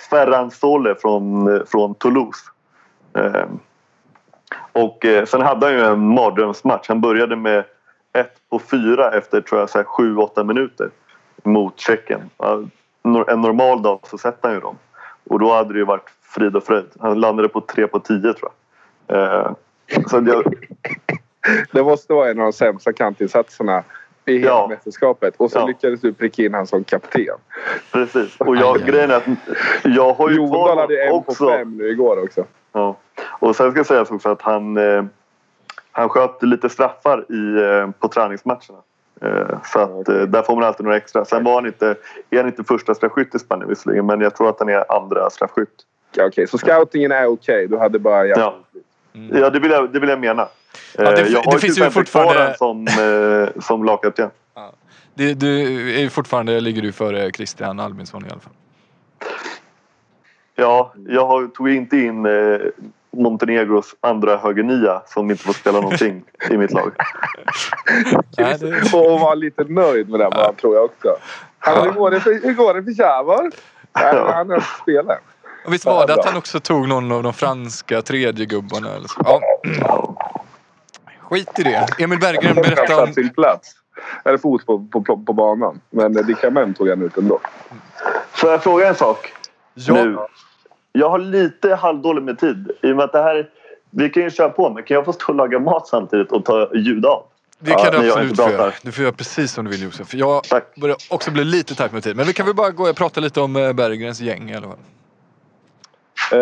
[0.10, 2.40] Ferran Sole från, från Toulouse.
[4.76, 6.88] Och eh, sen hade han ju en mardrömsmatch.
[6.88, 7.64] Han började med
[8.14, 10.90] 1 på 4 efter tror jag 7-8 minuter
[11.44, 12.22] mot Tjeckien.
[13.28, 14.78] En normal dag så sätter han ju dem.
[15.30, 16.86] Och då hade det ju varit frid och fröjd.
[17.00, 18.52] Han landade på 3 på 10 tror
[19.08, 19.18] jag.
[19.42, 19.52] Eh,
[20.08, 20.54] Så jag,
[21.72, 23.84] Det måste vara en av de sämsta kantinsatserna
[24.26, 24.68] i hela Ja.
[24.70, 25.34] mästerskapet.
[25.38, 25.66] Och så Ja.
[25.68, 27.26] lyckades du pricka in han som kapten.
[27.92, 28.36] precis.
[28.40, 29.24] Och jag, grejen är att
[29.84, 31.46] jag har ju Jon Dahl kvar hade en också.
[31.46, 32.46] på fem nu igår också.
[32.72, 32.96] Ja.
[33.28, 35.04] Och sen ska sägas också att han, eh,
[35.92, 38.80] han sköt lite straffar i, eh, på träningsmatcherna.
[39.22, 41.26] Eh, så att eh, där får man alltid några extra.
[41.26, 41.96] Sen var han inte,
[42.30, 45.30] är han inte första straffskytt i Spanien visserligen men jag tror att han är andra
[45.30, 45.70] straffskytt.
[46.20, 47.68] Okej, så scoutingen är okej.
[47.68, 48.26] Du hade bara...
[48.26, 48.56] Ja.
[49.32, 50.48] Ja, det vill jag, det vill jag mena.
[50.98, 54.30] Ja, det- jag det har finns till ju exempel fortfarande- som, eh, som lagkapten.
[55.14, 55.60] Det, du
[55.96, 58.54] är ju fortfarande, ligger du före Christian Albinsson i alla fall.
[60.56, 62.26] Ja, jag har, tog inte in
[63.16, 66.92] Montenegros andra högernia som inte får spela någonting i mitt lag.
[68.38, 71.16] Nej, det, Och var lite nöjd med det bara, tror jag också.
[71.60, 73.52] Han, hur, går det för, hur går det för Tjävar?
[74.34, 75.20] Han har spelat.
[75.66, 79.08] och visst var det att han också tog någon av de franska tredje gubbarna eller
[79.08, 79.22] så?
[79.26, 79.42] Ja,
[81.20, 81.88] skit i det.
[82.00, 83.14] Emil Berggren, berätta Han om...
[83.14, 83.72] sin plats.
[84.26, 85.82] Eller fot på, på, på, på banan.
[85.90, 87.40] Men Dickamem tog han ut ändå.
[88.32, 89.34] Får jag fråga en sak?
[89.74, 90.18] Ja, nu.
[90.98, 92.72] Jag har lite halvdåligt med tid.
[92.82, 93.50] I och med att det här,
[93.90, 96.46] vi kan ju köra på men kan jag få stå och laga mat samtidigt och
[96.46, 97.24] ta ljud av?
[97.60, 98.72] det kan Ja, du absolut få göra.
[98.82, 100.14] Du får göra precis som du vill Josef.
[100.14, 100.76] Jag Tack.
[100.76, 102.16] börjar också bli lite tajt med tid.
[102.16, 104.78] Men vi kan väl bara gå och prata lite om eh, Berggrens gäng alla fall.
[106.32, 106.40] Eh,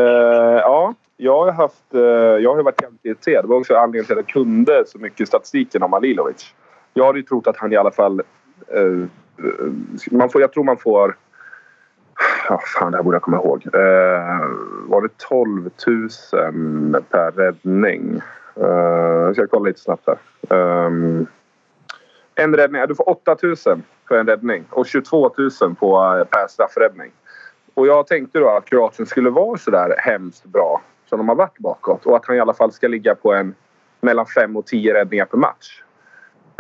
[0.61, 1.93] ja, jag har haft...
[1.93, 2.01] eh,
[2.43, 3.43] jag har varit jävligt irriterad.
[3.43, 6.53] Det var också anledningen till att jag kunde så mycket statistiken om Alilovic.
[6.93, 8.19] Jag hade ju trott att han i alla fall...
[8.67, 9.07] eh,
[10.11, 11.15] man får, jag tror man får...
[12.49, 13.68] Ja, fan, det här borde jag komma ihåg.
[13.74, 14.47] Eh,
[14.88, 18.22] var det 12 000 per räddning?
[18.55, 18.66] Eh,
[19.26, 20.18] jag ska kolla lite snabbt här.
[20.57, 21.28] Ehm,
[22.36, 22.88] en räddning.
[22.88, 23.55] Du får 8 000
[24.07, 27.11] för en räddning och 22 000 på, eh, per straffräddning.
[27.74, 31.36] Och jag tänkte då att Kroatien skulle vara så där hemskt bra som de har
[31.36, 33.55] varit bakåt och att han i alla fall ska ligga på en
[34.01, 35.84] mellan 5 och 10 räddningar per match.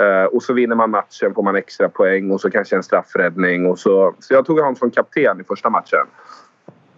[0.01, 3.65] Uh, och så vinner man matchen får man extra poäng och så kanske en straffräddning.
[3.65, 6.07] Och så, så jag tog honom som kapten i första matchen.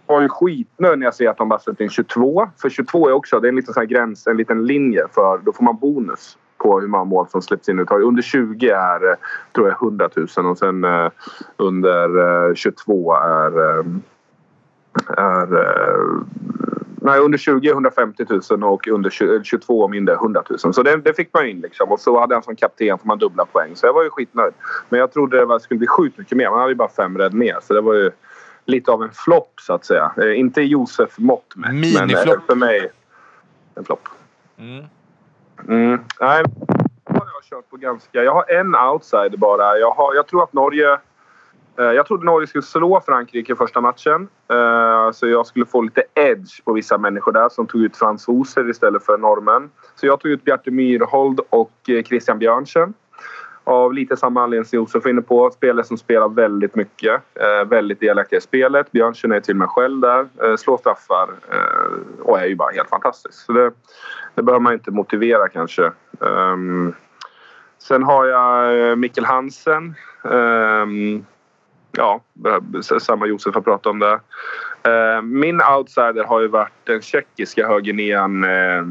[0.06, 2.48] Jag var ju skitnöjd när jag ser att de bara släppte in 22.
[2.58, 5.38] För 22 är också det är en liten sån här gräns, en liten linje för
[5.38, 7.78] då får man bonus på hur många mål som släpps in.
[7.78, 9.16] Under 20 är eh,
[9.54, 11.10] tror jag 100 000 och sen uh,
[11.56, 12.18] under
[12.48, 13.84] uh, 22 är,
[15.16, 15.46] är
[17.06, 20.74] Nej, under 20 är 150 000 och under 20, 22 och mindre 100 000.
[20.74, 21.92] Så det, det fick man in liksom.
[21.92, 23.76] Och så hade han som kapten får man dubbla poäng.
[23.76, 24.52] Så jag var ju skitnöjd.
[24.88, 26.50] Men jag trodde det skulle bli sjukt mycket mer.
[26.50, 27.58] Man hade ju bara fem räddningar.
[27.62, 28.10] Så det var ju
[28.64, 30.12] lite av en flopp så att säga.
[30.16, 31.70] Eh, inte Josef mått mätt.
[31.70, 32.36] Men Miniflopp.
[32.36, 32.90] eh, för mig
[33.74, 34.08] en flopp.
[34.58, 34.84] Mm.
[35.68, 36.00] Mm.
[36.20, 36.44] Nej,
[37.04, 38.22] har jag kört på ganska...
[38.22, 39.78] Jag har en outsider bara.
[39.78, 40.98] Jag, har, jag tror att Norge...
[41.78, 44.28] Eh, jag trodde Norge skulle slå Frankrike i första matchen.
[44.50, 48.70] Eh, så jag skulle få lite edge på vissa människor där som tog ut fransoser
[48.70, 49.70] istället för norrmän.
[49.94, 52.94] Så jag tog ut Bjarte Myrhold och eh, Christian Björnsen.
[53.64, 55.50] Av lite samma anledning som Josef var inne på.
[55.50, 57.22] Spelare som spelar väldigt mycket.
[57.66, 58.92] Väldigt delaktiga i spelet.
[58.92, 60.56] Björnsen är till och med själv där.
[60.56, 61.28] Slår straffar.
[62.22, 63.34] Och är ju bara helt fantastisk.
[63.34, 63.70] Så det,
[64.34, 65.92] det behöver man inte motivera kanske.
[66.20, 66.94] Ehm,
[67.78, 69.94] sen har jag Mikkel Hansen.
[70.24, 71.24] Ehm,
[71.96, 74.20] ja, eh, samma Josef har pratat om det.
[74.90, 78.84] Eh, min outsider har ju varit den tjeckiska högernian eh,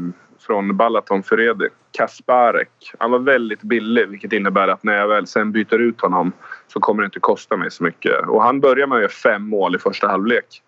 [0.46, 2.92] från Balaton Feredi, Kasparek.
[2.98, 6.32] Han var väldigt billig vilket innebär att när jag väl sen byter ut honom
[6.68, 8.28] så kommer det inte kosta mig så mycket.
[8.28, 10.62] Och han börjar med att göra fem mål i första halvlek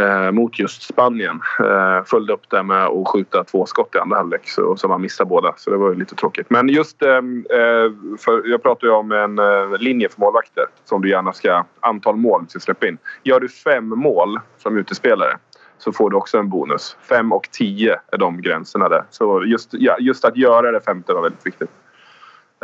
[0.00, 1.40] eh, mot just Spanien.
[1.60, 5.02] Eh, följde upp det med att skjuta två skott i andra halvlek så, som han
[5.02, 5.54] missade båda.
[5.56, 6.50] Så det var ju lite tråkigt.
[6.50, 11.02] Men just eh, eh, för jag pratar ju om en eh, linje för målvakter som
[11.02, 12.98] du gärna ska antal mål du ska släppa in.
[13.22, 15.36] Gör du fem mål som utespelare
[15.78, 16.96] så får du också en bonus.
[17.08, 19.04] Fem och tio är de gränserna där.
[19.10, 21.70] Så just, ja, just att göra det femte var väldigt viktigt.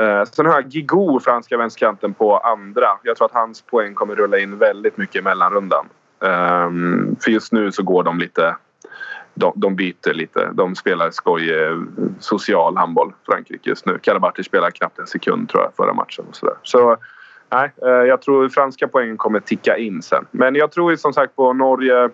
[0.01, 2.87] Eh, sen har jag Gigo, franska vänsterkanten, på andra.
[3.03, 5.87] Jag tror att hans poäng kommer rulla in väldigt mycket i mellanrundan.
[6.21, 8.57] Um, för just nu så går de lite...
[9.35, 10.51] De, de byter lite.
[10.53, 11.79] De spelar skoj eh,
[12.19, 13.99] social handboll, Frankrike just nu.
[13.99, 16.25] Karabatic spelar knappt en sekund tror jag förra matchen.
[16.29, 16.55] Och så där.
[16.63, 16.97] så
[17.53, 20.27] nej, eh, jag tror franska poängen kommer ticka in sen.
[20.31, 22.11] Men jag tror som sagt på Norge,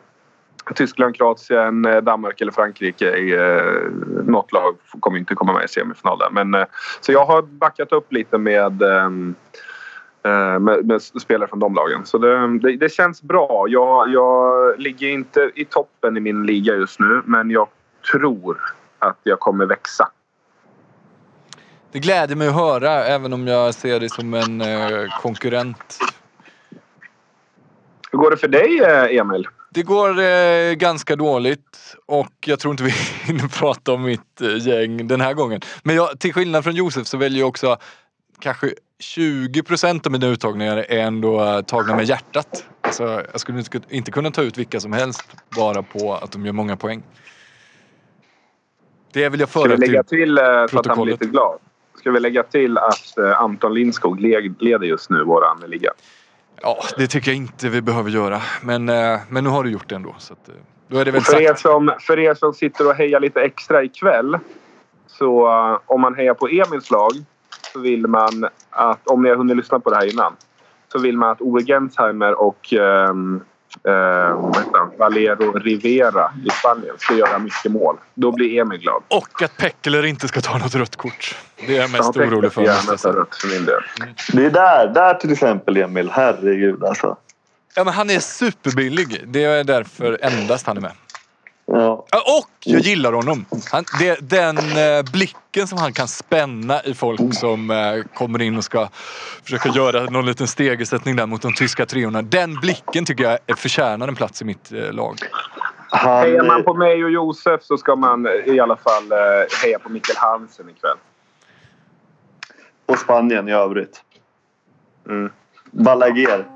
[0.74, 3.10] Tyskland, Kroatien, eh, Danmark eller Frankrike.
[3.10, 3.90] Eh,
[4.24, 6.34] något lag kommer inte komma med i semifinalen.
[6.34, 6.64] Men,
[7.00, 9.34] så jag har backat upp lite med ehm,
[10.60, 12.06] med, med, spelare från de lagen.
[12.06, 13.66] Så det, det, det känns bra.
[13.68, 17.68] Jag, jag, ligger inte i toppen i min liga just nu men jag
[18.12, 18.60] tror
[18.98, 20.08] att jag kommer växa.
[21.92, 25.98] Det gläder mig att höra även om jag ser dig som en eh, konkurrent.
[28.12, 29.48] Hur går det för dig eh, Emil?
[29.70, 32.90] Det går eh, ganska dåligt och jag tror inte vi
[33.24, 35.60] hinner prata om mitt eh, gäng den här gången.
[35.82, 37.76] Men jag, till skillnad från Josef så väljer jag också
[38.38, 42.66] kanske 20 procent av mina uttagningar är ändå eh, tagna med hjärtat.
[42.80, 45.24] Alltså, jag skulle inte kunna ta ut vilka som helst
[45.56, 47.02] bara på att de gör många poäng.
[49.12, 51.58] Det vill jag föra Ska vi lägga till, till eh, att han blir lite glad?
[51.98, 55.90] Ska vi lägga till att eh, Anton Lindskog leder just nu våran liga?
[56.62, 58.42] Ja, det tycker jag inte vi behöver göra.
[58.62, 58.84] Men,
[59.28, 60.14] men nu har du gjort det ändå.
[60.18, 60.50] Så att,
[60.88, 63.82] då är det väl för, er som, för er som sitter och hejar lite extra
[63.82, 64.38] ikväll.
[65.06, 65.48] Så
[65.86, 67.12] om man hejar på Emils lag
[67.76, 70.32] så vill man att, om ni har hunnit lyssna på det här innan,
[70.92, 73.44] så vill man att Ove Gensheimer och um,
[73.88, 77.96] uh, Valero Rivera i Spanien ska göra mycket mål.
[78.14, 79.02] Då blir Emil glad.
[79.08, 81.36] Och att Pekkeler inte ska ta något rött kort.
[81.66, 82.62] Det är jag mest ja, orolig för.
[83.12, 83.82] Rött för min del.
[84.00, 84.14] Mm.
[84.32, 86.10] Det är där, där till exempel Emil.
[86.10, 87.16] Herregud alltså.
[87.74, 89.24] Ja men han är superbillig.
[89.26, 90.92] Det är därför endast han är med.
[91.66, 92.06] Ja.
[92.12, 93.44] Och jag gillar honom.
[93.72, 98.56] Han, det, den eh, blicken som han kan spänna i folk som eh, kommer in
[98.56, 98.88] och ska
[99.44, 102.22] försöka göra någon liten stegersättning där mot de tyska treorna.
[102.22, 105.16] Den blicken tycker jag förtjänar en plats i mitt eh, lag.
[105.90, 106.22] Han...
[106.22, 109.18] Hejar man på mig och Josef så ska man i alla fall eh,
[109.62, 110.96] heja på Mikkel Hansen ikväll.
[112.86, 114.02] Och Spanien i övrigt.
[115.08, 115.30] Mm.
[115.70, 116.55] Balaguer.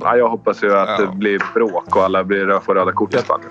[0.00, 1.06] Ja, jag hoppas ju att ja.
[1.06, 3.50] det blir bråk och alla blir får röda kort i Spanien.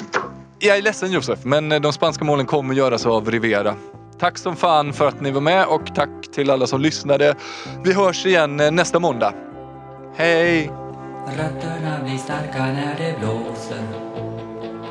[0.59, 3.73] Jag är ledsen Josef, men de spanska målen kommer göras av Rivera.
[4.19, 7.35] Tack som fan för att ni var med och tack till alla som lyssnade.
[7.83, 9.33] Vi hörs igen nästa måndag.
[10.15, 10.71] Hej!
[11.37, 13.83] Rötterna blir starka när det blåser.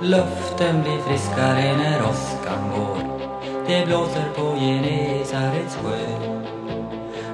[0.02, 3.18] Luften blir friskare när åskan går.
[3.66, 5.98] Det blåser på Genesarets sjö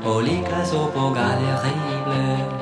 [0.04, 2.53] och likaså på Gallerivlö.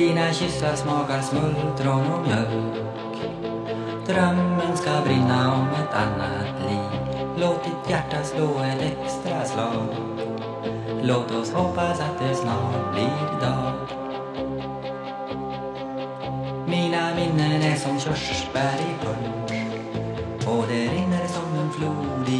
[0.00, 2.74] Dina kyssar smakar smultron och mjölk.
[4.06, 7.16] Drömmen ska brinna om ett annat liv.
[7.36, 9.86] Låt ditt hjärta slå ett extra slag.
[11.02, 13.72] Låt oss hoppas att det snart blir dag.
[16.66, 22.39] Mina minnen är som körsbär i punsch och det rinner som en flod i